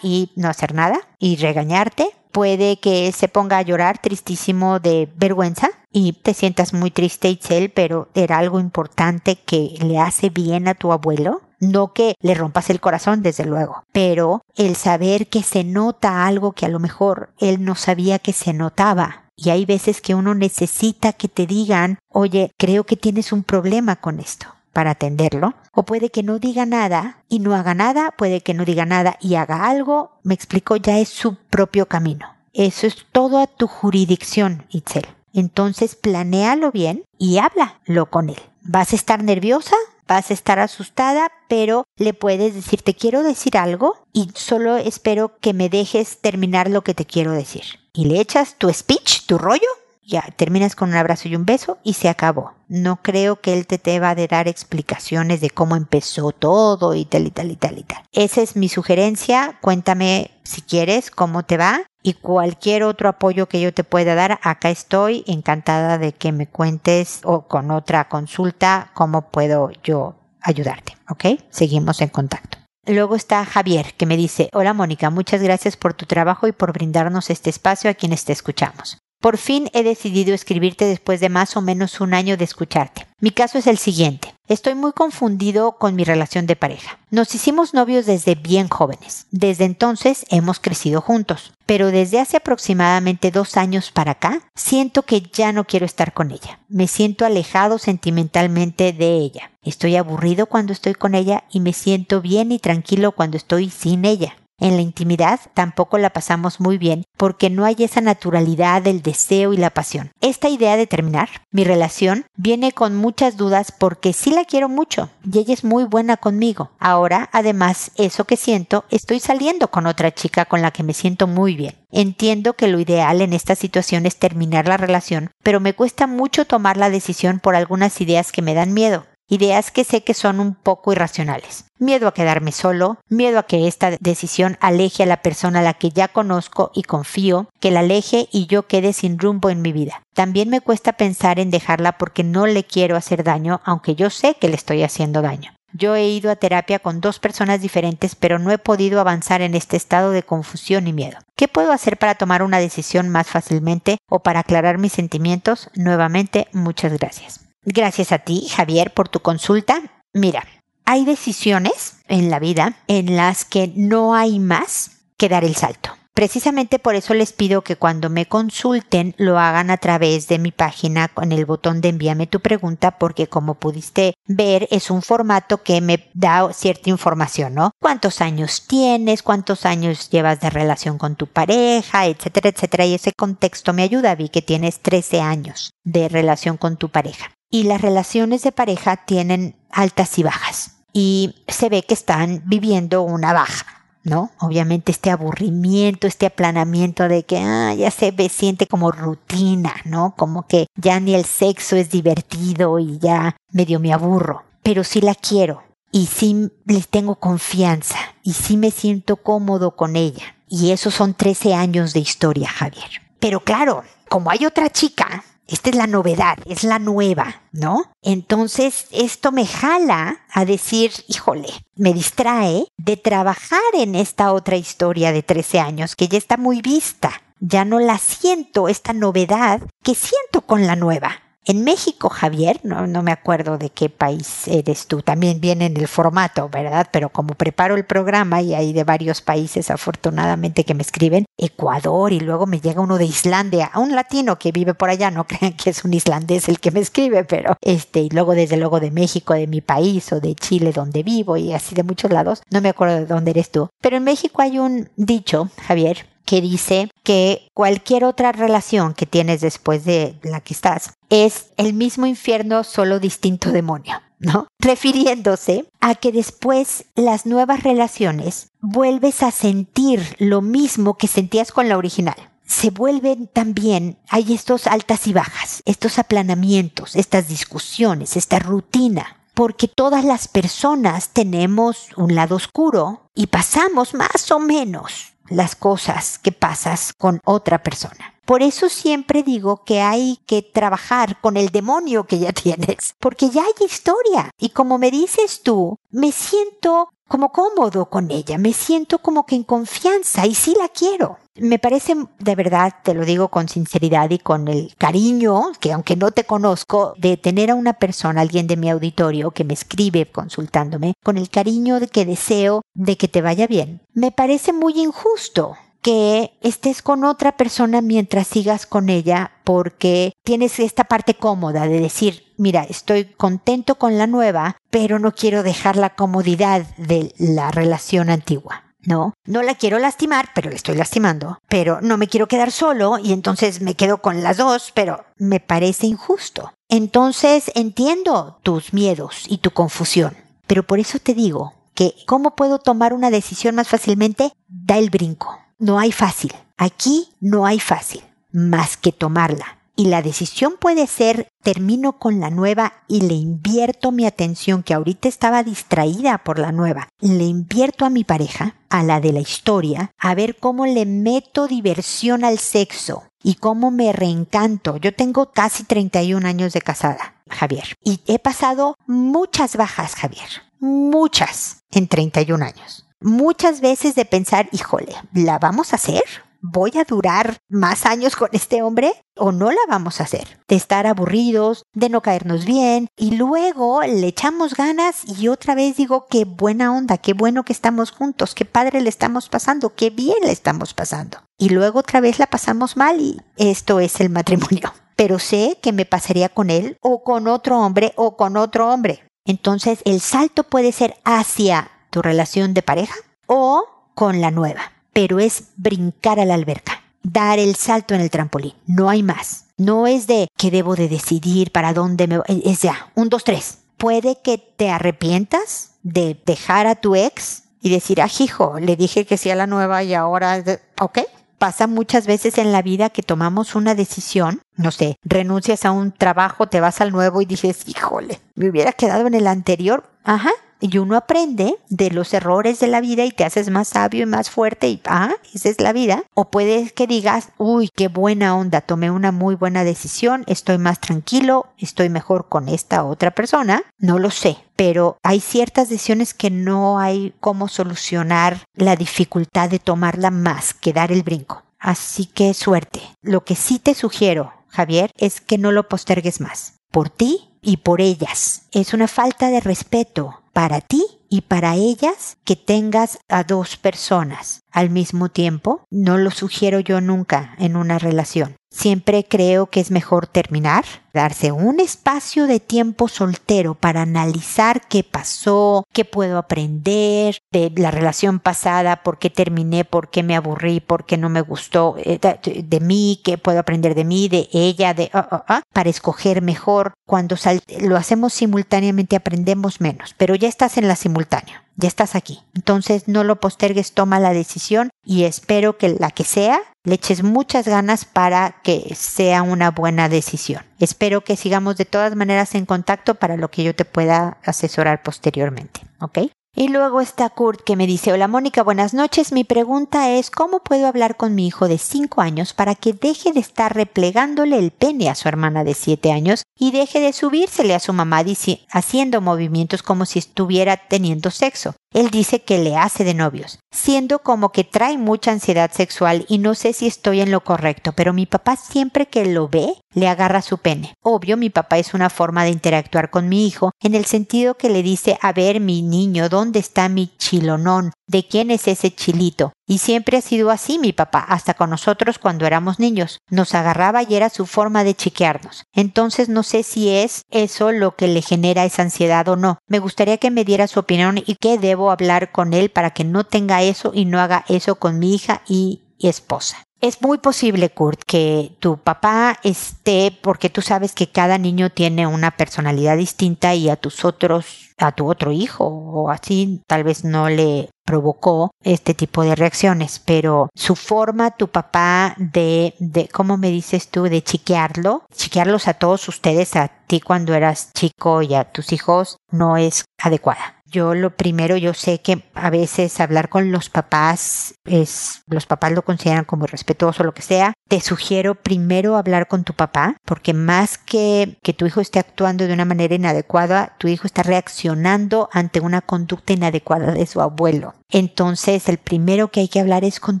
y 0.02 0.30
no 0.36 0.48
hacer 0.48 0.72
nada 0.72 1.00
y 1.18 1.36
regañarte. 1.36 2.08
Puede 2.30 2.78
que 2.78 3.12
se 3.12 3.28
ponga 3.28 3.58
a 3.58 3.62
llorar 3.62 3.98
tristísimo 3.98 4.78
de 4.78 5.08
vergüenza 5.16 5.70
y 5.92 6.12
te 6.14 6.34
sientas 6.34 6.72
muy 6.72 6.90
triste, 6.90 7.28
Itzel, 7.28 7.70
pero 7.70 8.08
era 8.14 8.38
algo 8.38 8.60
importante 8.60 9.36
que 9.36 9.74
le 9.80 9.98
hace 9.98 10.30
bien 10.30 10.68
a 10.68 10.74
tu 10.74 10.92
abuelo 10.92 11.42
no 11.62 11.92
que 11.92 12.16
le 12.20 12.34
rompas 12.34 12.70
el 12.70 12.80
corazón, 12.80 13.22
desde 13.22 13.44
luego, 13.44 13.84
pero 13.92 14.42
el 14.56 14.74
saber 14.74 15.28
que 15.28 15.44
se 15.44 15.62
nota 15.62 16.26
algo 16.26 16.52
que 16.52 16.66
a 16.66 16.68
lo 16.68 16.80
mejor 16.80 17.30
él 17.38 17.64
no 17.64 17.76
sabía 17.76 18.18
que 18.18 18.32
se 18.32 18.52
notaba. 18.52 19.30
Y 19.36 19.50
hay 19.50 19.64
veces 19.64 20.00
que 20.00 20.14
uno 20.14 20.34
necesita 20.34 21.12
que 21.12 21.28
te 21.28 21.46
digan, 21.46 21.98
oye, 22.08 22.50
creo 22.58 22.84
que 22.84 22.96
tienes 22.96 23.32
un 23.32 23.44
problema 23.44 23.96
con 23.96 24.18
esto 24.18 24.46
para 24.72 24.90
atenderlo. 24.90 25.54
O 25.72 25.84
puede 25.84 26.10
que 26.10 26.22
no 26.22 26.38
diga 26.38 26.66
nada 26.66 27.22
y 27.28 27.38
no 27.38 27.54
haga 27.54 27.74
nada, 27.74 28.12
puede 28.18 28.40
que 28.40 28.54
no 28.54 28.64
diga 28.64 28.84
nada 28.84 29.16
y 29.20 29.36
haga 29.36 29.68
algo. 29.68 30.18
Me 30.24 30.34
explico, 30.34 30.76
ya 30.76 30.98
es 30.98 31.08
su 31.08 31.36
propio 31.36 31.86
camino. 31.86 32.26
Eso 32.52 32.86
es 32.86 33.06
todo 33.12 33.38
a 33.38 33.46
tu 33.46 33.68
jurisdicción, 33.68 34.66
Itzel. 34.70 35.06
Entonces 35.32 35.96
planéalo 35.96 36.72
bien 36.72 37.04
y 37.18 37.38
háblalo 37.38 38.10
con 38.10 38.30
él. 38.30 38.40
¿Vas 38.62 38.92
a 38.92 38.96
estar 38.96 39.24
nerviosa? 39.24 39.76
vas 40.08 40.30
a 40.30 40.34
estar 40.34 40.58
asustada, 40.58 41.32
pero 41.48 41.84
le 41.96 42.12
puedes 42.12 42.54
decir, 42.54 42.82
te 42.82 42.94
quiero 42.94 43.22
decir 43.22 43.56
algo 43.56 44.04
y 44.12 44.30
solo 44.34 44.76
espero 44.76 45.38
que 45.40 45.54
me 45.54 45.70
dejes 45.70 46.18
terminar 46.20 46.68
lo 46.68 46.82
que 46.82 46.92
te 46.92 47.06
quiero 47.06 47.32
decir. 47.32 47.62
Y 47.94 48.06
le 48.06 48.20
echas 48.20 48.56
tu 48.58 48.70
speech, 48.72 49.26
tu 49.26 49.38
rollo, 49.38 49.68
ya 50.12 50.22
terminas 50.36 50.76
con 50.76 50.90
un 50.90 50.96
abrazo 50.96 51.28
y 51.28 51.34
un 51.34 51.46
beso 51.46 51.78
y 51.82 51.94
se 51.94 52.10
acabó. 52.10 52.52
No 52.68 53.02
creo 53.02 53.40
que 53.40 53.54
él 53.54 53.66
te 53.66 53.80
deba 53.82 54.14
de 54.14 54.28
dar 54.28 54.46
explicaciones 54.46 55.40
de 55.40 55.50
cómo 55.50 55.74
empezó 55.74 56.32
todo 56.32 56.94
y 56.94 57.06
tal 57.06 57.26
y 57.26 57.30
tal 57.30 57.50
y 57.50 57.56
tal 57.56 57.78
y 57.78 57.82
tal. 57.82 58.02
Esa 58.12 58.42
es 58.42 58.54
mi 58.54 58.68
sugerencia. 58.68 59.58
Cuéntame 59.62 60.30
si 60.44 60.60
quieres 60.60 61.10
cómo 61.10 61.44
te 61.44 61.56
va 61.56 61.80
y 62.02 62.14
cualquier 62.14 62.82
otro 62.82 63.08
apoyo 63.08 63.48
que 63.48 63.60
yo 63.60 63.72
te 63.72 63.84
pueda 63.84 64.14
dar. 64.14 64.38
Acá 64.42 64.68
estoy 64.68 65.24
encantada 65.26 65.96
de 65.96 66.12
que 66.12 66.30
me 66.30 66.46
cuentes 66.46 67.20
o 67.24 67.48
con 67.48 67.70
otra 67.70 68.08
consulta 68.08 68.90
cómo 68.94 69.30
puedo 69.30 69.70
yo 69.82 70.14
ayudarte. 70.42 70.96
¿Ok? 71.08 71.40
Seguimos 71.48 72.02
en 72.02 72.08
contacto. 72.08 72.58
Luego 72.84 73.14
está 73.14 73.44
Javier, 73.44 73.94
que 73.96 74.06
me 74.06 74.16
dice, 74.16 74.50
hola 74.52 74.74
Mónica, 74.74 75.08
muchas 75.08 75.40
gracias 75.40 75.76
por 75.76 75.94
tu 75.94 76.04
trabajo 76.04 76.48
y 76.48 76.52
por 76.52 76.72
brindarnos 76.72 77.30
este 77.30 77.48
espacio 77.48 77.88
a 77.88 77.94
quienes 77.94 78.24
te 78.24 78.32
escuchamos. 78.32 78.98
Por 79.22 79.38
fin 79.38 79.70
he 79.72 79.84
decidido 79.84 80.34
escribirte 80.34 80.84
después 80.84 81.20
de 81.20 81.28
más 81.28 81.56
o 81.56 81.60
menos 81.60 82.00
un 82.00 82.12
año 82.12 82.36
de 82.36 82.42
escucharte. 82.42 83.06
Mi 83.20 83.30
caso 83.30 83.56
es 83.56 83.68
el 83.68 83.78
siguiente. 83.78 84.34
Estoy 84.48 84.74
muy 84.74 84.90
confundido 84.90 85.78
con 85.78 85.94
mi 85.94 86.02
relación 86.02 86.46
de 86.46 86.56
pareja. 86.56 86.98
Nos 87.08 87.32
hicimos 87.36 87.72
novios 87.72 88.04
desde 88.04 88.34
bien 88.34 88.68
jóvenes. 88.68 89.26
Desde 89.30 89.64
entonces 89.64 90.26
hemos 90.30 90.58
crecido 90.58 91.00
juntos. 91.00 91.52
Pero 91.66 91.92
desde 91.92 92.18
hace 92.18 92.38
aproximadamente 92.38 93.30
dos 93.30 93.56
años 93.56 93.92
para 93.92 94.12
acá, 94.12 94.40
siento 94.56 95.04
que 95.04 95.22
ya 95.32 95.52
no 95.52 95.66
quiero 95.66 95.86
estar 95.86 96.12
con 96.12 96.32
ella. 96.32 96.58
Me 96.68 96.88
siento 96.88 97.24
alejado 97.24 97.78
sentimentalmente 97.78 98.92
de 98.92 99.18
ella. 99.18 99.52
Estoy 99.62 99.94
aburrido 99.94 100.46
cuando 100.46 100.72
estoy 100.72 100.94
con 100.94 101.14
ella 101.14 101.44
y 101.48 101.60
me 101.60 101.72
siento 101.72 102.20
bien 102.20 102.50
y 102.50 102.58
tranquilo 102.58 103.12
cuando 103.12 103.36
estoy 103.36 103.70
sin 103.70 104.04
ella. 104.04 104.36
En 104.58 104.76
la 104.76 104.82
intimidad 104.82 105.40
tampoco 105.54 105.98
la 105.98 106.10
pasamos 106.10 106.60
muy 106.60 106.78
bien 106.78 107.04
porque 107.16 107.50
no 107.50 107.64
hay 107.64 107.76
esa 107.80 108.00
naturalidad 108.00 108.82
del 108.82 109.02
deseo 109.02 109.52
y 109.52 109.56
la 109.56 109.70
pasión. 109.70 110.12
Esta 110.20 110.48
idea 110.48 110.76
de 110.76 110.86
terminar 110.86 111.28
mi 111.50 111.64
relación 111.64 112.26
viene 112.36 112.72
con 112.72 112.94
muchas 112.96 113.36
dudas 113.36 113.72
porque 113.72 114.12
sí 114.12 114.30
la 114.30 114.44
quiero 114.44 114.68
mucho 114.68 115.10
y 115.24 115.38
ella 115.38 115.54
es 115.54 115.64
muy 115.64 115.84
buena 115.84 116.16
conmigo. 116.16 116.70
Ahora, 116.78 117.28
además, 117.32 117.90
eso 117.96 118.24
que 118.24 118.36
siento, 118.36 118.84
estoy 118.90 119.20
saliendo 119.20 119.70
con 119.70 119.86
otra 119.86 120.12
chica 120.12 120.44
con 120.44 120.62
la 120.62 120.70
que 120.70 120.82
me 120.82 120.94
siento 120.94 121.26
muy 121.26 121.56
bien. 121.56 121.76
Entiendo 121.90 122.54
que 122.54 122.68
lo 122.68 122.78
ideal 122.80 123.20
en 123.20 123.32
esta 123.32 123.54
situación 123.54 124.06
es 124.06 124.16
terminar 124.16 124.68
la 124.68 124.76
relación, 124.76 125.30
pero 125.42 125.60
me 125.60 125.74
cuesta 125.74 126.06
mucho 126.06 126.46
tomar 126.46 126.76
la 126.76 126.90
decisión 126.90 127.40
por 127.40 127.54
algunas 127.54 128.00
ideas 128.00 128.32
que 128.32 128.42
me 128.42 128.54
dan 128.54 128.72
miedo 128.72 129.06
ideas 129.32 129.70
que 129.70 129.84
sé 129.84 130.04
que 130.04 130.12
son 130.12 130.40
un 130.40 130.54
poco 130.54 130.92
irracionales. 130.92 131.64
Miedo 131.78 132.06
a 132.06 132.12
quedarme 132.12 132.52
solo, 132.52 132.98
miedo 133.08 133.38
a 133.38 133.44
que 133.44 133.66
esta 133.66 133.90
decisión 133.98 134.58
aleje 134.60 135.04
a 135.04 135.06
la 135.06 135.22
persona 135.22 135.60
a 135.60 135.62
la 135.62 135.72
que 135.72 135.88
ya 135.88 136.08
conozco 136.08 136.70
y 136.74 136.82
confío, 136.82 137.48
que 137.58 137.70
la 137.70 137.80
aleje 137.80 138.28
y 138.30 138.44
yo 138.44 138.66
quede 138.66 138.92
sin 138.92 139.18
rumbo 139.18 139.48
en 139.48 139.62
mi 139.62 139.72
vida. 139.72 140.02
También 140.12 140.50
me 140.50 140.60
cuesta 140.60 140.92
pensar 140.92 141.40
en 141.40 141.50
dejarla 141.50 141.96
porque 141.96 142.24
no 142.24 142.46
le 142.46 142.64
quiero 142.64 142.94
hacer 142.94 143.24
daño, 143.24 143.62
aunque 143.64 143.94
yo 143.94 144.10
sé 144.10 144.34
que 144.34 144.50
le 144.50 144.56
estoy 144.56 144.82
haciendo 144.82 145.22
daño. 145.22 145.54
Yo 145.72 145.94
he 145.94 146.06
ido 146.06 146.30
a 146.30 146.36
terapia 146.36 146.80
con 146.80 147.00
dos 147.00 147.18
personas 147.18 147.62
diferentes, 147.62 148.14
pero 148.14 148.38
no 148.38 148.50
he 148.50 148.58
podido 148.58 149.00
avanzar 149.00 149.40
en 149.40 149.54
este 149.54 149.78
estado 149.78 150.10
de 150.10 150.24
confusión 150.24 150.86
y 150.86 150.92
miedo. 150.92 151.16
¿Qué 151.36 151.48
puedo 151.48 151.72
hacer 151.72 151.96
para 151.96 152.16
tomar 152.16 152.42
una 152.42 152.58
decisión 152.58 153.08
más 153.08 153.28
fácilmente 153.28 153.96
o 154.10 154.18
para 154.18 154.40
aclarar 154.40 154.76
mis 154.76 154.92
sentimientos? 154.92 155.70
Nuevamente, 155.74 156.48
muchas 156.52 156.92
gracias. 156.98 157.51
Gracias 157.64 158.10
a 158.10 158.18
ti, 158.18 158.48
Javier, 158.48 158.92
por 158.92 159.08
tu 159.08 159.20
consulta. 159.20 159.80
Mira, 160.12 160.44
hay 160.84 161.04
decisiones 161.04 161.96
en 162.08 162.28
la 162.28 162.40
vida 162.40 162.76
en 162.88 163.16
las 163.16 163.44
que 163.44 163.72
no 163.76 164.14
hay 164.14 164.40
más 164.40 165.02
que 165.16 165.28
dar 165.28 165.44
el 165.44 165.54
salto. 165.54 165.90
Precisamente 166.14 166.78
por 166.78 166.94
eso 166.94 167.14
les 167.14 167.32
pido 167.32 167.62
que 167.62 167.76
cuando 167.76 168.10
me 168.10 168.26
consulten 168.26 169.14
lo 169.16 169.38
hagan 169.38 169.70
a 169.70 169.78
través 169.78 170.28
de 170.28 170.38
mi 170.38 170.52
página 170.52 171.08
con 171.08 171.32
el 171.32 171.46
botón 171.46 171.80
de 171.80 171.88
envíame 171.88 172.26
tu 172.26 172.40
pregunta 172.40 172.98
porque 172.98 173.28
como 173.28 173.54
pudiste 173.54 174.12
ver 174.26 174.68
es 174.70 174.90
un 174.90 175.00
formato 175.00 175.62
que 175.62 175.80
me 175.80 176.10
da 176.12 176.52
cierta 176.52 176.90
información, 176.90 177.54
¿no? 177.54 177.70
¿Cuántos 177.80 178.20
años 178.20 178.66
tienes? 178.66 179.22
¿Cuántos 179.22 179.64
años 179.64 180.10
llevas 180.10 180.40
de 180.40 180.50
relación 180.50 180.98
con 180.98 181.16
tu 181.16 181.28
pareja? 181.28 182.06
Etcétera, 182.06 182.50
etcétera. 182.50 182.84
Y 182.84 182.94
ese 182.94 183.12
contexto 183.12 183.72
me 183.72 183.82
ayuda. 183.82 184.14
Vi 184.14 184.28
que 184.28 184.42
tienes 184.42 184.80
13 184.80 185.22
años 185.22 185.72
de 185.82 186.10
relación 186.10 186.58
con 186.58 186.76
tu 186.76 186.90
pareja. 186.90 187.30
Y 187.52 187.64
las 187.64 187.80
relaciones 187.80 188.42
de 188.42 188.50
pareja 188.50 188.96
tienen 188.96 189.54
altas 189.70 190.18
y 190.18 190.24
bajas. 190.24 190.78
Y 190.92 191.36
se 191.46 191.68
ve 191.68 191.82
que 191.82 191.94
están 191.94 192.42
viviendo 192.46 193.02
una 193.02 193.32
baja. 193.32 193.66
¿no? 194.04 194.32
Obviamente 194.40 194.90
este 194.90 195.10
aburrimiento, 195.10 196.08
este 196.08 196.26
aplanamiento 196.26 197.06
de 197.06 197.22
que 197.22 197.38
ah, 197.38 197.72
ya 197.74 197.92
se 197.92 198.10
ve, 198.10 198.28
siente 198.28 198.66
como 198.66 198.90
rutina, 198.90 199.74
¿no? 199.84 200.14
Como 200.16 200.48
que 200.48 200.66
ya 200.74 200.98
ni 200.98 201.14
el 201.14 201.24
sexo 201.24 201.76
es 201.76 201.90
divertido 201.90 202.80
y 202.80 202.98
ya 202.98 203.36
medio 203.52 203.78
me 203.78 203.92
aburro. 203.92 204.42
Pero 204.64 204.82
sí 204.82 205.00
la 205.00 205.14
quiero 205.14 205.62
y 205.92 206.06
sí 206.06 206.50
les 206.64 206.88
tengo 206.88 207.16
confianza 207.16 207.96
y 208.24 208.32
sí 208.32 208.56
me 208.56 208.72
siento 208.72 209.18
cómodo 209.18 209.76
con 209.76 209.94
ella. 209.94 210.34
Y 210.48 210.72
esos 210.72 210.94
son 210.94 211.14
13 211.14 211.54
años 211.54 211.92
de 211.92 212.00
historia, 212.00 212.48
Javier. 212.48 213.02
Pero 213.20 213.38
claro, 213.40 213.84
como 214.08 214.30
hay 214.30 214.46
otra 214.46 214.68
chica 214.68 215.24
esta 215.52 215.68
es 215.68 215.76
la 215.76 215.86
novedad, 215.86 216.38
es 216.46 216.64
la 216.64 216.78
nueva, 216.78 217.42
¿no? 217.52 217.92
Entonces 218.00 218.86
esto 218.90 219.32
me 219.32 219.46
jala 219.46 220.24
a 220.32 220.46
decir, 220.46 220.92
híjole, 221.08 221.48
me 221.76 221.92
distrae 221.92 222.66
de 222.78 222.96
trabajar 222.96 223.60
en 223.74 223.94
esta 223.94 224.32
otra 224.32 224.56
historia 224.56 225.12
de 225.12 225.22
13 225.22 225.60
años 225.60 225.94
que 225.94 226.08
ya 226.08 226.16
está 226.16 226.38
muy 226.38 226.62
vista. 226.62 227.20
Ya 227.38 227.66
no 227.66 227.80
la 227.80 227.98
siento, 227.98 228.68
esta 228.68 228.92
novedad 228.94 229.60
que 229.82 229.94
siento 229.94 230.40
con 230.40 230.66
la 230.66 230.74
nueva. 230.74 231.20
En 231.44 231.64
México, 231.64 232.08
Javier, 232.08 232.60
no, 232.62 232.86
no, 232.86 233.02
me 233.02 233.10
acuerdo 233.10 233.58
de 233.58 233.70
qué 233.70 233.88
país 233.88 234.46
eres 234.46 234.86
tú, 234.86 235.02
también 235.02 235.40
viene 235.40 235.66
en 235.66 235.76
el 235.76 235.88
formato, 235.88 236.48
¿verdad? 236.48 236.86
Pero 236.92 237.08
como 237.08 237.34
preparo 237.34 237.74
el 237.74 237.84
programa 237.84 238.40
y 238.42 238.54
hay 238.54 238.72
de 238.72 238.84
varios 238.84 239.22
países 239.22 239.68
afortunadamente 239.68 240.62
que 240.62 240.74
me 240.74 240.82
escriben, 240.82 241.24
Ecuador 241.36 242.12
y 242.12 242.20
luego 242.20 242.46
me 242.46 242.60
llega 242.60 242.80
uno 242.80 242.96
de 242.96 243.06
Islandia, 243.06 243.72
un 243.74 243.92
latino 243.92 244.38
que 244.38 244.52
vive 244.52 244.74
por 244.74 244.88
allá, 244.88 245.10
no 245.10 245.26
crean 245.26 245.54
que 245.54 245.70
es 245.70 245.84
un 245.84 245.94
islandés 245.94 246.48
el 246.48 246.60
que 246.60 246.70
me 246.70 246.78
escribe, 246.78 247.24
pero 247.24 247.56
este, 247.60 248.02
y 248.02 248.10
luego 248.10 248.36
desde 248.36 248.56
luego 248.56 248.78
de 248.78 248.92
México, 248.92 249.34
de 249.34 249.48
mi 249.48 249.60
país 249.60 250.12
o 250.12 250.20
de 250.20 250.36
Chile 250.36 250.70
donde 250.70 251.02
vivo 251.02 251.36
y 251.36 251.52
así 251.54 251.74
de 251.74 251.82
muchos 251.82 252.12
lados, 252.12 252.42
no 252.50 252.60
me 252.60 252.68
acuerdo 252.68 252.94
de 252.94 253.06
dónde 253.06 253.32
eres 253.32 253.50
tú, 253.50 253.68
pero 253.80 253.96
en 253.96 254.04
México 254.04 254.42
hay 254.42 254.60
un 254.60 254.90
dicho, 254.94 255.48
Javier, 255.66 256.06
que 256.24 256.40
dice 256.40 256.90
que 257.02 257.48
cualquier 257.54 258.04
otra 258.04 258.32
relación 258.32 258.94
que 258.94 259.06
tienes 259.06 259.40
después 259.40 259.84
de 259.84 260.18
la 260.22 260.40
que 260.40 260.54
estás 260.54 260.94
es 261.10 261.52
el 261.56 261.74
mismo 261.74 262.06
infierno, 262.06 262.64
solo 262.64 263.00
distinto 263.00 263.50
demonio. 263.52 264.00
¿no? 264.22 264.46
Refiriéndose 264.60 265.68
a 265.80 265.96
que 265.96 266.12
después 266.12 266.84
las 266.94 267.26
nuevas 267.26 267.62
relaciones 267.64 268.52
vuelves 268.60 269.22
a 269.22 269.32
sentir 269.32 270.16
lo 270.18 270.40
mismo 270.40 270.96
que 270.96 271.08
sentías 271.08 271.50
con 271.50 271.68
la 271.68 271.76
original. 271.76 272.14
Se 272.46 272.70
vuelven 272.70 273.26
también, 273.26 273.98
hay 274.08 274.32
estos 274.32 274.66
altas 274.66 275.06
y 275.06 275.12
bajas, 275.12 275.62
estos 275.64 275.98
aplanamientos, 275.98 276.96
estas 276.96 277.28
discusiones, 277.28 278.16
esta 278.16 278.38
rutina, 278.38 279.16
porque 279.34 279.68
todas 279.68 280.04
las 280.04 280.28
personas 280.28 281.10
tenemos 281.10 281.88
un 281.96 282.14
lado 282.14 282.36
oscuro 282.36 283.10
y 283.14 283.26
pasamos 283.26 283.94
más 283.94 284.30
o 284.30 284.38
menos 284.38 285.14
las 285.36 285.56
cosas 285.56 286.18
que 286.18 286.32
pasas 286.32 286.92
con 286.98 287.20
otra 287.24 287.62
persona. 287.62 288.14
Por 288.24 288.42
eso 288.42 288.68
siempre 288.68 289.22
digo 289.22 289.64
que 289.64 289.80
hay 289.80 290.18
que 290.26 290.42
trabajar 290.42 291.20
con 291.20 291.36
el 291.36 291.48
demonio 291.48 292.04
que 292.04 292.18
ya 292.18 292.32
tienes, 292.32 292.94
porque 293.00 293.30
ya 293.30 293.42
hay 293.42 293.66
historia. 293.66 294.30
Y 294.38 294.50
como 294.50 294.78
me 294.78 294.90
dices 294.90 295.42
tú, 295.42 295.78
me 295.90 296.12
siento 296.12 296.88
como 297.12 297.30
cómodo 297.30 297.90
con 297.90 298.10
ella, 298.10 298.38
me 298.38 298.54
siento 298.54 299.00
como 299.00 299.26
que 299.26 299.34
en 299.34 299.42
confianza 299.42 300.26
y 300.26 300.34
sí 300.34 300.56
la 300.58 300.70
quiero. 300.70 301.18
Me 301.36 301.58
parece 301.58 301.94
de 302.18 302.34
verdad, 302.34 302.72
te 302.82 302.94
lo 302.94 303.04
digo 303.04 303.28
con 303.28 303.50
sinceridad 303.50 304.08
y 304.08 304.18
con 304.18 304.48
el 304.48 304.74
cariño, 304.78 305.52
que 305.60 305.74
aunque 305.74 305.94
no 305.94 306.12
te 306.12 306.24
conozco, 306.24 306.94
de 306.96 307.18
tener 307.18 307.50
a 307.50 307.54
una 307.54 307.74
persona, 307.74 308.22
alguien 308.22 308.46
de 308.46 308.56
mi 308.56 308.70
auditorio 308.70 309.30
que 309.30 309.44
me 309.44 309.52
escribe 309.52 310.10
consultándome, 310.10 310.94
con 311.04 311.18
el 311.18 311.28
cariño 311.28 311.80
de 311.80 311.88
que 311.88 312.06
deseo 312.06 312.62
de 312.72 312.96
que 312.96 313.08
te 313.08 313.20
vaya 313.20 313.46
bien, 313.46 313.82
me 313.92 314.10
parece 314.10 314.54
muy 314.54 314.80
injusto 314.80 315.54
que 315.82 316.38
estés 316.40 316.80
con 316.80 317.04
otra 317.04 317.36
persona 317.36 317.82
mientras 317.82 318.28
sigas 318.28 318.66
con 318.66 318.88
ella 318.88 319.32
porque 319.44 320.12
tienes 320.24 320.60
esta 320.60 320.84
parte 320.84 321.14
cómoda 321.14 321.66
de 321.66 321.80
decir, 321.80 322.32
mira, 322.38 322.62
estoy 322.62 323.04
contento 323.04 323.74
con 323.74 323.98
la 323.98 324.06
nueva, 324.06 324.56
pero 324.70 325.00
no 325.00 325.12
quiero 325.12 325.42
dejar 325.42 325.76
la 325.76 325.96
comodidad 325.96 326.64
de 326.76 327.12
la 327.18 327.50
relación 327.50 328.10
antigua. 328.10 328.64
No, 328.84 329.12
no 329.26 329.42
la 329.42 329.54
quiero 329.54 329.78
lastimar, 329.78 330.30
pero 330.34 330.50
le 330.50 330.56
estoy 330.56 330.76
lastimando. 330.76 331.38
Pero 331.48 331.80
no 331.80 331.98
me 331.98 332.08
quiero 332.08 332.26
quedar 332.26 332.50
solo 332.50 332.98
y 332.98 333.12
entonces 333.12 333.60
me 333.60 333.74
quedo 333.74 333.98
con 333.98 334.22
las 334.22 334.38
dos, 334.38 334.72
pero 334.74 335.04
me 335.18 335.38
parece 335.38 335.86
injusto. 335.86 336.52
Entonces 336.68 337.52
entiendo 337.54 338.40
tus 338.42 338.72
miedos 338.72 339.24
y 339.28 339.38
tu 339.38 339.52
confusión. 339.52 340.16
Pero 340.48 340.64
por 340.64 340.80
eso 340.80 340.98
te 340.98 341.14
digo 341.14 341.54
que 341.74 341.94
¿cómo 342.06 342.34
puedo 342.34 342.58
tomar 342.58 342.92
una 342.92 343.10
decisión 343.10 343.54
más 343.54 343.68
fácilmente? 343.68 344.32
Da 344.48 344.78
el 344.78 344.90
brinco 344.90 345.41
no 345.62 345.78
hay 345.78 345.92
fácil. 345.92 346.32
Aquí 346.56 347.08
no 347.20 347.46
hay 347.46 347.60
fácil, 347.60 348.02
más 348.32 348.76
que 348.76 348.90
tomarla. 348.90 349.58
Y 349.76 349.86
la 349.86 350.02
decisión 350.02 350.54
puede 350.60 350.86
ser, 350.88 351.28
termino 351.42 351.98
con 351.98 352.20
la 352.20 352.30
nueva 352.30 352.72
y 352.88 353.02
le 353.02 353.14
invierto 353.14 353.92
mi 353.92 354.04
atención, 354.04 354.64
que 354.64 354.74
ahorita 354.74 355.08
estaba 355.08 355.44
distraída 355.44 356.18
por 356.18 356.40
la 356.40 356.52
nueva, 356.52 356.88
le 357.00 357.24
invierto 357.24 357.86
a 357.86 357.90
mi 357.90 358.02
pareja, 358.04 358.56
a 358.68 358.82
la 358.82 359.00
de 359.00 359.12
la 359.12 359.20
historia, 359.20 359.92
a 359.98 360.14
ver 360.14 360.36
cómo 360.36 360.66
le 360.66 360.84
meto 360.84 361.46
diversión 361.46 362.24
al 362.24 362.38
sexo 362.38 363.04
y 363.22 363.36
cómo 363.36 363.70
me 363.70 363.92
reencanto. 363.92 364.76
Yo 364.76 364.92
tengo 364.92 365.30
casi 365.30 365.64
31 365.64 366.26
años 366.26 366.52
de 366.52 366.60
casada, 366.60 367.22
Javier, 367.30 367.76
y 367.82 368.00
he 368.06 368.18
pasado 368.18 368.74
muchas 368.86 369.56
bajas, 369.56 369.94
Javier, 369.94 370.28
muchas 370.58 371.62
en 371.70 371.86
31 371.88 372.44
años 372.44 372.82
muchas 373.02 373.60
veces 373.60 373.94
de 373.94 374.04
pensar, 374.04 374.48
híjole, 374.52 374.94
¿la 375.12 375.38
vamos 375.38 375.72
a 375.72 375.76
hacer? 375.76 376.02
¿Voy 376.44 376.72
a 376.76 376.82
durar 376.82 377.38
más 377.48 377.86
años 377.86 378.16
con 378.16 378.28
este 378.32 378.62
hombre 378.62 378.92
o 379.16 379.30
no 379.30 379.52
la 379.52 379.60
vamos 379.68 380.00
a 380.00 380.04
hacer? 380.04 380.40
De 380.48 380.56
estar 380.56 380.88
aburridos, 380.88 381.62
de 381.72 381.88
no 381.88 382.00
caernos 382.00 382.44
bien 382.44 382.88
y 382.96 383.12
luego 383.12 383.80
le 383.82 384.08
echamos 384.08 384.54
ganas 384.54 385.02
y 385.06 385.28
otra 385.28 385.54
vez 385.54 385.76
digo, 385.76 386.06
qué 386.10 386.24
buena 386.24 386.76
onda, 386.76 386.98
qué 386.98 387.12
bueno 387.12 387.44
que 387.44 387.52
estamos 387.52 387.92
juntos, 387.92 388.34
qué 388.34 388.44
padre 388.44 388.80
le 388.80 388.88
estamos 388.88 389.28
pasando, 389.28 389.76
qué 389.76 389.90
bien 389.90 390.18
le 390.22 390.32
estamos 390.32 390.74
pasando. 390.74 391.18
Y 391.38 391.50
luego 391.50 391.78
otra 391.78 392.00
vez 392.00 392.18
la 392.18 392.26
pasamos 392.26 392.76
mal 392.76 393.00
y 393.00 393.20
esto 393.36 393.78
es 393.78 394.00
el 394.00 394.10
matrimonio. 394.10 394.72
Pero 394.96 395.20
sé 395.20 395.58
que 395.62 395.72
me 395.72 395.86
pasaría 395.86 396.28
con 396.28 396.50
él 396.50 396.76
o 396.80 397.04
con 397.04 397.28
otro 397.28 397.60
hombre 397.60 397.92
o 397.94 398.16
con 398.16 398.36
otro 398.36 398.68
hombre. 398.72 399.04
Entonces 399.24 399.78
el 399.84 400.00
salto 400.00 400.42
puede 400.42 400.72
ser 400.72 400.96
hacia 401.04 401.70
tu 401.92 402.02
relación 402.02 402.54
de 402.54 402.62
pareja 402.62 402.96
o 403.26 403.64
con 403.94 404.20
la 404.20 404.32
nueva. 404.32 404.72
Pero 404.92 405.20
es 405.20 405.44
brincar 405.56 406.18
a 406.18 406.24
la 406.24 406.34
alberca, 406.34 406.82
dar 407.02 407.38
el 407.38 407.54
salto 407.54 407.94
en 407.94 408.00
el 408.00 408.10
trampolín. 408.10 408.54
No 408.66 408.88
hay 408.88 409.02
más. 409.02 409.44
No 409.56 409.86
es 409.86 410.06
de 410.06 410.26
que 410.36 410.50
debo 410.50 410.74
de 410.74 410.88
decidir 410.88 411.52
para 411.52 411.72
dónde 411.72 412.08
me 412.08 412.18
voy. 412.18 412.42
Es 412.44 412.62
ya, 412.62 412.90
un, 412.94 413.08
dos, 413.08 413.22
tres. 413.22 413.58
Puede 413.76 414.18
que 414.22 414.38
te 414.38 414.70
arrepientas 414.70 415.74
de 415.82 416.20
dejar 416.26 416.66
a 416.66 416.76
tu 416.76 416.96
ex 416.96 417.44
y 417.60 417.70
decir, 417.70 418.00
ah, 418.00 418.08
hijo, 418.18 418.58
le 418.58 418.74
dije 418.76 419.04
que 419.04 419.16
sí 419.16 419.30
a 419.30 419.36
la 419.36 419.46
nueva 419.46 419.82
y 419.82 419.94
ahora, 419.94 420.42
ok. 420.80 421.00
Pasa 421.38 421.66
muchas 421.66 422.06
veces 422.06 422.38
en 422.38 422.52
la 422.52 422.62
vida 422.62 422.90
que 422.90 423.02
tomamos 423.02 423.56
una 423.56 423.74
decisión, 423.74 424.42
no 424.56 424.70
sé, 424.70 424.96
renuncias 425.02 425.64
a 425.64 425.72
un 425.72 425.90
trabajo, 425.90 426.46
te 426.48 426.60
vas 426.60 426.80
al 426.80 426.92
nuevo 426.92 427.20
y 427.20 427.26
dices, 427.26 427.64
híjole, 427.66 428.20
me 428.36 428.48
hubiera 428.48 428.72
quedado 428.72 429.08
en 429.08 429.14
el 429.14 429.26
anterior. 429.26 429.90
Ajá, 430.04 430.30
y 430.62 430.78
uno 430.78 430.96
aprende 430.96 431.56
de 431.68 431.90
los 431.90 432.14
errores 432.14 432.60
de 432.60 432.68
la 432.68 432.80
vida 432.80 433.04
y 433.04 433.10
te 433.10 433.24
haces 433.24 433.50
más 433.50 433.68
sabio 433.68 434.04
y 434.04 434.06
más 434.06 434.30
fuerte 434.30 434.68
y 434.68 434.80
ah, 434.86 435.10
esa 435.34 435.48
es 435.48 435.60
la 435.60 435.72
vida. 435.72 436.04
O 436.14 436.30
puedes 436.30 436.72
que 436.72 436.86
digas, 436.86 437.30
uy, 437.36 437.68
qué 437.74 437.88
buena 437.88 438.36
onda, 438.36 438.60
tomé 438.60 438.90
una 438.90 439.10
muy 439.10 439.34
buena 439.34 439.64
decisión, 439.64 440.22
estoy 440.28 440.58
más 440.58 440.80
tranquilo, 440.80 441.48
estoy 441.58 441.88
mejor 441.88 442.28
con 442.28 442.48
esta 442.48 442.84
otra 442.84 443.10
persona. 443.10 443.64
No 443.78 443.98
lo 443.98 444.10
sé, 444.10 444.38
pero 444.54 444.98
hay 445.02 445.18
ciertas 445.18 445.68
decisiones 445.68 446.14
que 446.14 446.30
no 446.30 446.78
hay 446.78 447.12
cómo 447.18 447.48
solucionar 447.48 448.38
la 448.54 448.76
dificultad 448.76 449.50
de 449.50 449.58
tomarla 449.58 450.12
más 450.12 450.54
que 450.54 450.72
dar 450.72 450.92
el 450.92 451.02
brinco. 451.02 451.42
Así 451.58 452.06
que 452.06 452.34
suerte. 452.34 452.80
Lo 453.02 453.24
que 453.24 453.34
sí 453.34 453.58
te 453.58 453.74
sugiero, 453.74 454.32
Javier, 454.48 454.92
es 454.96 455.20
que 455.20 455.38
no 455.38 455.50
lo 455.50 455.68
postergues 455.68 456.20
más. 456.20 456.54
Por 456.70 456.88
ti 456.88 457.30
y 457.40 457.58
por 457.58 457.80
ellas. 457.80 458.42
Es 458.52 458.74
una 458.74 458.88
falta 458.88 459.28
de 459.28 459.40
respeto 459.40 460.21
para 460.32 460.60
ti 460.60 460.84
y 461.08 461.22
para 461.22 461.54
ellas 461.54 462.16
que 462.24 462.36
tengas 462.36 462.98
a 463.08 463.24
dos 463.24 463.56
personas 463.56 464.40
al 464.50 464.70
mismo 464.70 465.08
tiempo. 465.10 465.64
No 465.70 465.98
lo 465.98 466.10
sugiero 466.10 466.60
yo 466.60 466.80
nunca 466.80 467.34
en 467.38 467.56
una 467.56 467.78
relación. 467.78 468.36
Siempre 468.52 469.04
creo 469.04 469.46
que 469.46 469.60
es 469.60 469.70
mejor 469.70 470.06
terminar, 470.06 470.64
darse 470.92 471.32
un 471.32 471.58
espacio 471.58 472.26
de 472.26 472.38
tiempo 472.38 472.86
soltero 472.86 473.54
para 473.54 473.82
analizar 473.82 474.60
qué 474.68 474.84
pasó, 474.84 475.64
qué 475.72 475.84
puedo 475.84 476.18
aprender 476.18 477.18
de 477.32 477.50
la 477.56 477.70
relación 477.70 478.20
pasada, 478.20 478.82
por 478.82 478.98
qué 478.98 479.08
terminé, 479.08 479.64
por 479.64 479.88
qué 479.88 480.02
me 480.02 480.14
aburrí, 480.14 480.60
por 480.60 480.84
qué 480.84 480.98
no 480.98 481.08
me 481.08 481.22
gustó 481.22 481.76
eh, 481.78 481.98
de, 481.98 482.60
mí, 482.60 483.00
qué 483.02 483.16
puedo 483.16 483.40
aprender 483.40 483.74
de 483.74 483.84
mí, 483.84 484.08
de 484.08 484.28
ella, 484.32 484.74
de 484.74 484.90
ah, 484.92 485.08
ah, 485.10 485.24
ah, 485.28 485.42
para 485.52 485.70
escoger 485.70 486.20
mejor. 486.20 486.74
Cuando 486.86 487.16
lo 487.60 487.76
hacemos 487.76 488.12
simultáneamente 488.12 488.96
aprendemos 488.96 489.60
menos, 489.60 489.94
pero 489.96 490.14
ya 490.14 490.28
estás 490.28 490.58
en 490.58 490.68
la 490.68 490.76
simultánea 490.76 491.42
ya 491.56 491.68
estás 491.68 491.94
aquí. 491.94 492.20
Entonces 492.34 492.88
no 492.88 493.04
lo 493.04 493.20
postergues, 493.20 493.72
toma 493.72 494.00
la 494.00 494.12
decisión 494.12 494.70
y 494.84 495.04
espero 495.04 495.58
que 495.58 495.68
la 495.68 495.90
que 495.90 496.04
sea 496.04 496.40
le 496.64 496.74
eches 496.74 497.02
muchas 497.02 497.46
ganas 497.46 497.84
para 497.84 498.40
que 498.42 498.74
sea 498.76 499.22
una 499.22 499.50
buena 499.50 499.88
decisión. 499.88 500.42
Espero 500.58 501.02
que 501.02 501.16
sigamos 501.16 501.56
de 501.56 501.64
todas 501.64 501.96
maneras 501.96 502.34
en 502.34 502.46
contacto 502.46 502.94
para 502.94 503.16
lo 503.16 503.30
que 503.30 503.42
yo 503.42 503.54
te 503.54 503.64
pueda 503.64 504.18
asesorar 504.24 504.82
posteriormente. 504.82 505.62
¿Ok? 505.80 505.98
Y 506.34 506.48
luego 506.48 506.80
está 506.80 507.10
Kurt 507.10 507.42
que 507.42 507.56
me 507.56 507.66
dice, 507.66 507.92
hola 507.92 508.08
Mónica, 508.08 508.42
buenas 508.42 508.72
noches. 508.72 509.12
Mi 509.12 509.22
pregunta 509.22 509.90
es, 509.90 510.10
¿cómo 510.10 510.40
puedo 510.40 510.66
hablar 510.66 510.96
con 510.96 511.14
mi 511.14 511.26
hijo 511.26 511.46
de 511.46 511.58
5 511.58 512.00
años 512.00 512.32
para 512.32 512.54
que 512.54 512.72
deje 512.72 513.12
de 513.12 513.20
estar 513.20 513.54
replegándole 513.54 514.38
el 514.38 514.50
pene 514.50 514.88
a 514.88 514.94
su 514.94 515.08
hermana 515.08 515.44
de 515.44 515.52
7 515.52 515.92
años 515.92 516.22
y 516.38 516.50
deje 516.50 516.80
de 516.80 516.94
subírsele 516.94 517.54
a 517.54 517.60
su 517.60 517.74
mamá 517.74 518.02
haciendo 518.50 519.02
movimientos 519.02 519.62
como 519.62 519.84
si 519.84 519.98
estuviera 519.98 520.56
teniendo 520.56 521.10
sexo? 521.10 521.54
Él 521.74 521.90
dice 521.90 522.22
que 522.22 522.38
le 522.38 522.56
hace 522.56 522.84
de 522.84 522.94
novios, 522.94 523.38
siendo 523.50 524.00
como 524.00 524.30
que 524.30 524.44
trae 524.44 524.78
mucha 524.78 525.10
ansiedad 525.10 525.50
sexual 525.52 526.04
y 526.08 526.18
no 526.18 526.34
sé 526.34 526.52
si 526.52 526.66
estoy 526.66 527.00
en 527.00 527.10
lo 527.10 527.24
correcto, 527.24 527.72
pero 527.72 527.92
mi 527.92 528.06
papá 528.06 528.36
siempre 528.36 528.86
que 528.86 529.06
lo 529.06 529.28
ve 529.28 529.54
le 529.74 529.88
agarra 529.88 530.22
su 530.22 530.38
pene. 530.38 530.74
Obvio, 530.82 531.16
mi 531.16 531.30
papá 531.30 531.58
es 531.58 531.74
una 531.74 531.90
forma 531.90 532.24
de 532.24 532.30
interactuar 532.30 532.90
con 532.90 533.08
mi 533.08 533.26
hijo, 533.26 533.52
en 533.60 533.74
el 533.74 533.86
sentido 533.86 534.34
que 534.34 534.50
le 534.50 534.62
dice, 534.62 534.98
a 535.00 535.12
ver, 535.12 535.40
mi 535.40 535.62
niño, 535.62 536.08
¿dónde 536.08 536.38
está 536.38 536.68
mi 536.68 536.90
chilonón? 536.98 537.72
¿De 537.92 538.08
quién 538.08 538.30
es 538.30 538.48
ese 538.48 538.74
chilito? 538.74 539.34
Y 539.46 539.58
siempre 539.58 539.98
ha 539.98 540.00
sido 540.00 540.30
así 540.30 540.58
mi 540.58 540.72
papá, 540.72 541.00
hasta 541.00 541.34
con 541.34 541.50
nosotros 541.50 541.98
cuando 541.98 542.24
éramos 542.24 542.58
niños. 542.58 542.96
Nos 543.10 543.34
agarraba 543.34 543.82
y 543.82 543.94
era 543.94 544.08
su 544.08 544.24
forma 544.24 544.64
de 544.64 544.74
chiquearnos. 544.74 545.44
Entonces 545.52 546.08
no 546.08 546.22
sé 546.22 546.42
si 546.42 546.70
es 546.70 547.02
eso 547.10 547.52
lo 547.52 547.76
que 547.76 547.88
le 547.88 548.00
genera 548.00 548.46
esa 548.46 548.62
ansiedad 548.62 549.06
o 549.08 549.16
no. 549.16 549.36
Me 549.46 549.58
gustaría 549.58 549.98
que 549.98 550.10
me 550.10 550.24
diera 550.24 550.46
su 550.46 550.60
opinión 550.60 551.02
y 551.04 551.16
qué 551.16 551.36
debo 551.36 551.70
hablar 551.70 552.12
con 552.12 552.32
él 552.32 552.50
para 552.50 552.70
que 552.70 552.84
no 552.84 553.04
tenga 553.04 553.42
eso 553.42 553.72
y 553.74 553.84
no 553.84 554.00
haga 554.00 554.24
eso 554.26 554.54
con 554.54 554.78
mi 554.78 554.94
hija 554.94 555.20
y 555.28 555.60
esposa. 555.78 556.46
Es 556.62 556.80
muy 556.80 556.98
posible, 556.98 557.50
Kurt, 557.50 557.82
que 557.84 558.36
tu 558.38 558.56
papá 558.56 559.18
esté, 559.24 559.98
porque 560.00 560.30
tú 560.30 560.42
sabes 560.42 560.74
que 560.74 560.92
cada 560.92 561.18
niño 561.18 561.50
tiene 561.50 561.88
una 561.88 562.12
personalidad 562.12 562.76
distinta 562.76 563.34
y 563.34 563.48
a 563.48 563.56
tus 563.56 563.84
otros, 563.84 564.51
a 564.58 564.72
tu 564.72 564.88
otro 564.88 565.12
hijo 565.12 565.44
o 565.44 565.90
así, 565.90 566.42
tal 566.46 566.64
vez 566.64 566.84
no 566.84 567.08
le 567.08 567.50
provocó 567.64 568.30
este 568.42 568.74
tipo 568.74 569.02
de 569.02 569.14
reacciones, 569.14 569.80
pero 569.84 570.28
su 570.34 570.56
forma, 570.56 571.12
tu 571.12 571.28
papá, 571.28 571.94
de, 571.96 572.54
de, 572.58 572.88
¿cómo 572.88 573.16
me 573.16 573.30
dices 573.30 573.68
tú? 573.68 573.84
De 573.84 574.02
chiquearlo, 574.02 574.84
chiquearlos 574.94 575.48
a 575.48 575.54
todos 575.54 575.88
ustedes, 575.88 576.36
a 576.36 576.48
ti 576.66 576.80
cuando 576.80 577.14
eras 577.14 577.52
chico 577.54 578.02
y 578.02 578.14
a 578.14 578.24
tus 578.24 578.52
hijos, 578.52 578.96
no 579.10 579.36
es 579.36 579.64
adecuada. 579.80 580.41
Yo 580.52 580.74
lo 580.74 580.90
primero, 580.90 581.38
yo 581.38 581.54
sé 581.54 581.80
que 581.80 582.04
a 582.12 582.28
veces 582.28 582.78
hablar 582.78 583.08
con 583.08 583.32
los 583.32 583.48
papás 583.48 584.34
es, 584.44 585.02
los 585.06 585.24
papás 585.24 585.52
lo 585.52 585.62
consideran 585.62 586.04
como 586.04 586.26
respetuoso, 586.26 586.84
lo 586.84 586.92
que 586.92 587.00
sea. 587.00 587.32
Te 587.48 587.60
sugiero 587.60 588.14
primero 588.14 588.76
hablar 588.76 589.08
con 589.08 589.24
tu 589.24 589.32
papá, 589.32 589.78
porque 589.86 590.12
más 590.12 590.58
que 590.58 591.16
que 591.22 591.32
tu 591.32 591.46
hijo 591.46 591.62
esté 591.62 591.78
actuando 591.78 592.26
de 592.26 592.34
una 592.34 592.44
manera 592.44 592.74
inadecuada, 592.74 593.54
tu 593.58 593.66
hijo 593.68 593.86
está 593.86 594.02
reaccionando 594.02 595.08
ante 595.12 595.40
una 595.40 595.62
conducta 595.62 596.12
inadecuada 596.12 596.72
de 596.72 596.84
su 596.86 597.00
abuelo. 597.00 597.54
Entonces, 597.70 598.46
el 598.50 598.58
primero 598.58 599.08
que 599.08 599.20
hay 599.20 599.28
que 599.28 599.40
hablar 599.40 599.64
es 599.64 599.80
con 599.80 600.00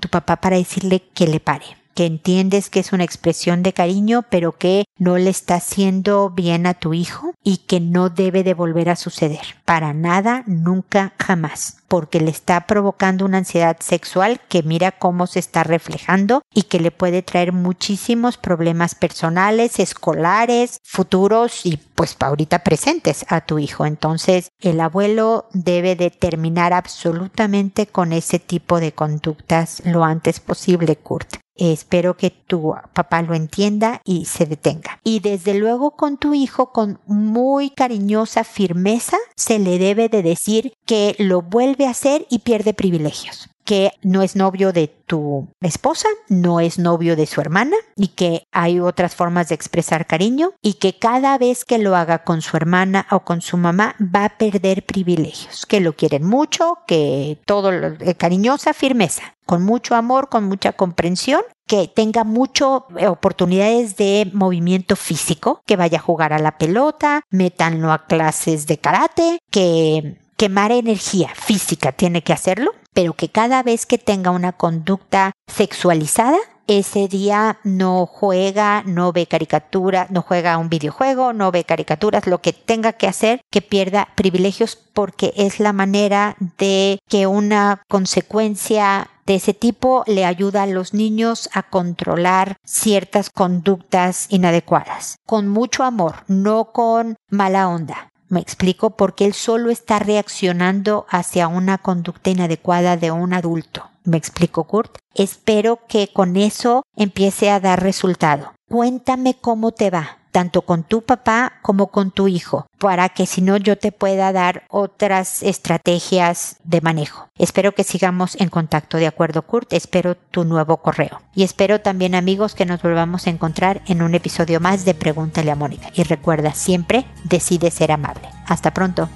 tu 0.00 0.08
papá 0.08 0.36
para 0.36 0.56
decirle 0.56 1.02
que 1.14 1.26
le 1.26 1.40
pare 1.40 1.81
que 1.94 2.06
entiendes 2.06 2.70
que 2.70 2.80
es 2.80 2.92
una 2.92 3.04
expresión 3.04 3.62
de 3.62 3.72
cariño, 3.72 4.24
pero 4.30 4.52
que 4.52 4.84
no 4.98 5.18
le 5.18 5.30
está 5.30 5.56
haciendo 5.56 6.30
bien 6.30 6.66
a 6.66 6.74
tu 6.74 6.94
hijo 6.94 7.34
y 7.42 7.58
que 7.58 7.80
no 7.80 8.08
debe 8.08 8.42
de 8.44 8.54
volver 8.54 8.88
a 8.88 8.96
suceder. 8.96 9.56
Para 9.64 9.92
nada, 9.92 10.44
nunca, 10.46 11.14
jamás 11.18 11.81
porque 11.92 12.20
le 12.20 12.30
está 12.30 12.66
provocando 12.66 13.26
una 13.26 13.36
ansiedad 13.36 13.76
sexual 13.80 14.40
que 14.48 14.62
mira 14.62 14.92
cómo 14.92 15.26
se 15.26 15.40
está 15.40 15.62
reflejando 15.62 16.40
y 16.54 16.62
que 16.62 16.80
le 16.80 16.90
puede 16.90 17.20
traer 17.20 17.52
muchísimos 17.52 18.38
problemas 18.38 18.94
personales, 18.94 19.78
escolares, 19.78 20.78
futuros 20.84 21.66
y 21.66 21.76
pues 21.94 22.16
ahorita 22.18 22.60
presentes 22.60 23.26
a 23.28 23.42
tu 23.42 23.58
hijo. 23.58 23.84
Entonces 23.84 24.48
el 24.60 24.80
abuelo 24.80 25.50
debe 25.52 25.94
de 25.94 26.08
terminar 26.08 26.72
absolutamente 26.72 27.86
con 27.86 28.14
ese 28.14 28.38
tipo 28.38 28.80
de 28.80 28.92
conductas 28.92 29.82
lo 29.84 30.02
antes 30.02 30.40
posible, 30.40 30.96
Kurt. 30.96 31.42
Espero 31.54 32.16
que 32.16 32.30
tu 32.30 32.74
papá 32.94 33.20
lo 33.22 33.34
entienda 33.34 34.00
y 34.04 34.24
se 34.24 34.46
detenga. 34.46 34.98
Y 35.04 35.20
desde 35.20 35.54
luego 35.54 35.92
con 35.92 36.16
tu 36.16 36.32
hijo, 36.32 36.72
con 36.72 36.98
muy 37.06 37.70
cariñosa 37.70 38.42
firmeza, 38.42 39.18
se 39.36 39.58
le 39.58 39.78
debe 39.78 40.08
de 40.08 40.22
decir 40.22 40.72
que 40.86 41.14
lo 41.18 41.42
vuelve 41.42 41.81
hacer 41.86 42.26
y 42.30 42.40
pierde 42.40 42.74
privilegios. 42.74 43.48
Que 43.64 43.92
no 44.02 44.22
es 44.22 44.34
novio 44.34 44.72
de 44.72 44.88
tu 44.88 45.46
esposa, 45.60 46.08
no 46.28 46.58
es 46.58 46.80
novio 46.80 47.14
de 47.14 47.26
su 47.26 47.40
hermana 47.40 47.76
y 47.94 48.08
que 48.08 48.42
hay 48.50 48.80
otras 48.80 49.14
formas 49.14 49.48
de 49.48 49.54
expresar 49.54 50.08
cariño 50.08 50.50
y 50.60 50.74
que 50.74 50.98
cada 50.98 51.38
vez 51.38 51.64
que 51.64 51.78
lo 51.78 51.94
haga 51.94 52.24
con 52.24 52.42
su 52.42 52.56
hermana 52.56 53.06
o 53.12 53.20
con 53.20 53.40
su 53.40 53.56
mamá 53.56 53.94
va 54.00 54.24
a 54.24 54.36
perder 54.36 54.84
privilegios, 54.84 55.64
que 55.64 55.80
lo 55.80 55.92
quieren 55.92 56.24
mucho, 56.24 56.78
que 56.88 57.38
todo 57.46 57.70
lo, 57.70 57.88
eh, 58.00 58.16
cariñosa 58.16 58.74
firmeza, 58.74 59.36
con 59.46 59.62
mucho 59.62 59.94
amor, 59.94 60.28
con 60.28 60.42
mucha 60.44 60.72
comprensión 60.72 61.42
que 61.72 61.88
tenga 61.88 62.22
mucho 62.24 62.86
eh, 62.98 63.06
oportunidades 63.06 63.96
de 63.96 64.30
movimiento 64.34 64.94
físico, 64.94 65.62
que 65.64 65.76
vaya 65.76 65.98
a 65.98 66.02
jugar 66.02 66.34
a 66.34 66.38
la 66.38 66.58
pelota, 66.58 67.22
métanlo 67.30 67.92
a 67.92 68.04
clases 68.06 68.66
de 68.66 68.76
karate, 68.76 69.38
que 69.50 70.18
quemar 70.36 70.72
energía 70.72 71.30
física 71.34 71.92
tiene 71.92 72.22
que 72.22 72.32
hacerlo, 72.32 72.72
pero 72.92 73.14
que 73.14 73.28
cada 73.28 73.62
vez 73.62 73.86
que 73.86 73.98
tenga 73.98 74.30
una 74.30 74.52
conducta 74.52 75.32
sexualizada, 75.46 76.38
ese 76.66 77.08
día 77.08 77.58
no 77.64 78.06
juega, 78.06 78.82
no 78.86 79.12
ve 79.12 79.26
caricatura, 79.26 80.06
no 80.10 80.22
juega 80.22 80.58
un 80.58 80.68
videojuego, 80.68 81.32
no 81.32 81.50
ve 81.50 81.64
caricaturas, 81.64 82.26
lo 82.26 82.40
que 82.40 82.52
tenga 82.52 82.92
que 82.92 83.08
hacer, 83.08 83.40
que 83.50 83.62
pierda 83.62 84.08
privilegios 84.14 84.76
porque 84.76 85.32
es 85.36 85.60
la 85.60 85.72
manera 85.72 86.36
de 86.58 86.98
que 87.08 87.26
una 87.26 87.82
consecuencia 87.88 89.08
de 89.26 89.36
ese 89.36 89.54
tipo 89.54 90.04
le 90.06 90.24
ayuda 90.24 90.62
a 90.62 90.66
los 90.66 90.94
niños 90.94 91.48
a 91.52 91.62
controlar 91.62 92.56
ciertas 92.64 93.30
conductas 93.30 94.26
inadecuadas, 94.30 95.16
con 95.26 95.48
mucho 95.48 95.84
amor, 95.84 96.24
no 96.26 96.72
con 96.72 97.16
mala 97.28 97.68
onda. 97.68 98.11
Me 98.32 98.40
explico 98.40 98.96
porque 98.96 99.26
él 99.26 99.34
solo 99.34 99.70
está 99.70 99.98
reaccionando 99.98 101.04
hacia 101.10 101.48
una 101.48 101.76
conducta 101.76 102.30
inadecuada 102.30 102.96
de 102.96 103.10
un 103.10 103.34
adulto. 103.34 103.90
Me 104.04 104.16
explico, 104.16 104.64
Kurt. 104.64 104.96
Espero 105.14 105.80
que 105.86 106.08
con 106.08 106.38
eso 106.38 106.82
empiece 106.96 107.50
a 107.50 107.60
dar 107.60 107.82
resultado. 107.82 108.54
Cuéntame 108.70 109.34
cómo 109.34 109.72
te 109.72 109.90
va 109.90 110.21
tanto 110.32 110.62
con 110.62 110.82
tu 110.82 111.02
papá 111.02 111.52
como 111.62 111.88
con 111.88 112.10
tu 112.10 112.26
hijo, 112.26 112.66
para 112.78 113.10
que 113.10 113.26
si 113.26 113.42
no 113.42 113.56
yo 113.58 113.78
te 113.78 113.92
pueda 113.92 114.32
dar 114.32 114.64
otras 114.68 115.42
estrategias 115.42 116.56
de 116.64 116.80
manejo. 116.80 117.28
Espero 117.38 117.72
que 117.72 117.84
sigamos 117.84 118.34
en 118.40 118.48
contacto, 118.48 118.96
de 118.96 119.06
acuerdo 119.06 119.42
Kurt, 119.42 119.72
espero 119.72 120.16
tu 120.16 120.44
nuevo 120.44 120.78
correo. 120.78 121.20
Y 121.34 121.44
espero 121.44 121.80
también 121.80 122.14
amigos 122.14 122.54
que 122.54 122.66
nos 122.66 122.82
volvamos 122.82 123.26
a 123.26 123.30
encontrar 123.30 123.82
en 123.86 124.02
un 124.02 124.14
episodio 124.14 124.58
más 124.58 124.84
de 124.84 124.94
Pregúntale 124.94 125.50
a 125.50 125.56
Mónica. 125.56 125.90
Y 125.94 126.02
recuerda, 126.02 126.52
siempre 126.54 127.06
decide 127.24 127.70
ser 127.70 127.92
amable. 127.92 128.28
Hasta 128.46 128.72
pronto. 128.72 129.08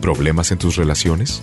¿Problemas 0.00 0.52
en 0.52 0.58
tus 0.58 0.76
relaciones? 0.76 1.42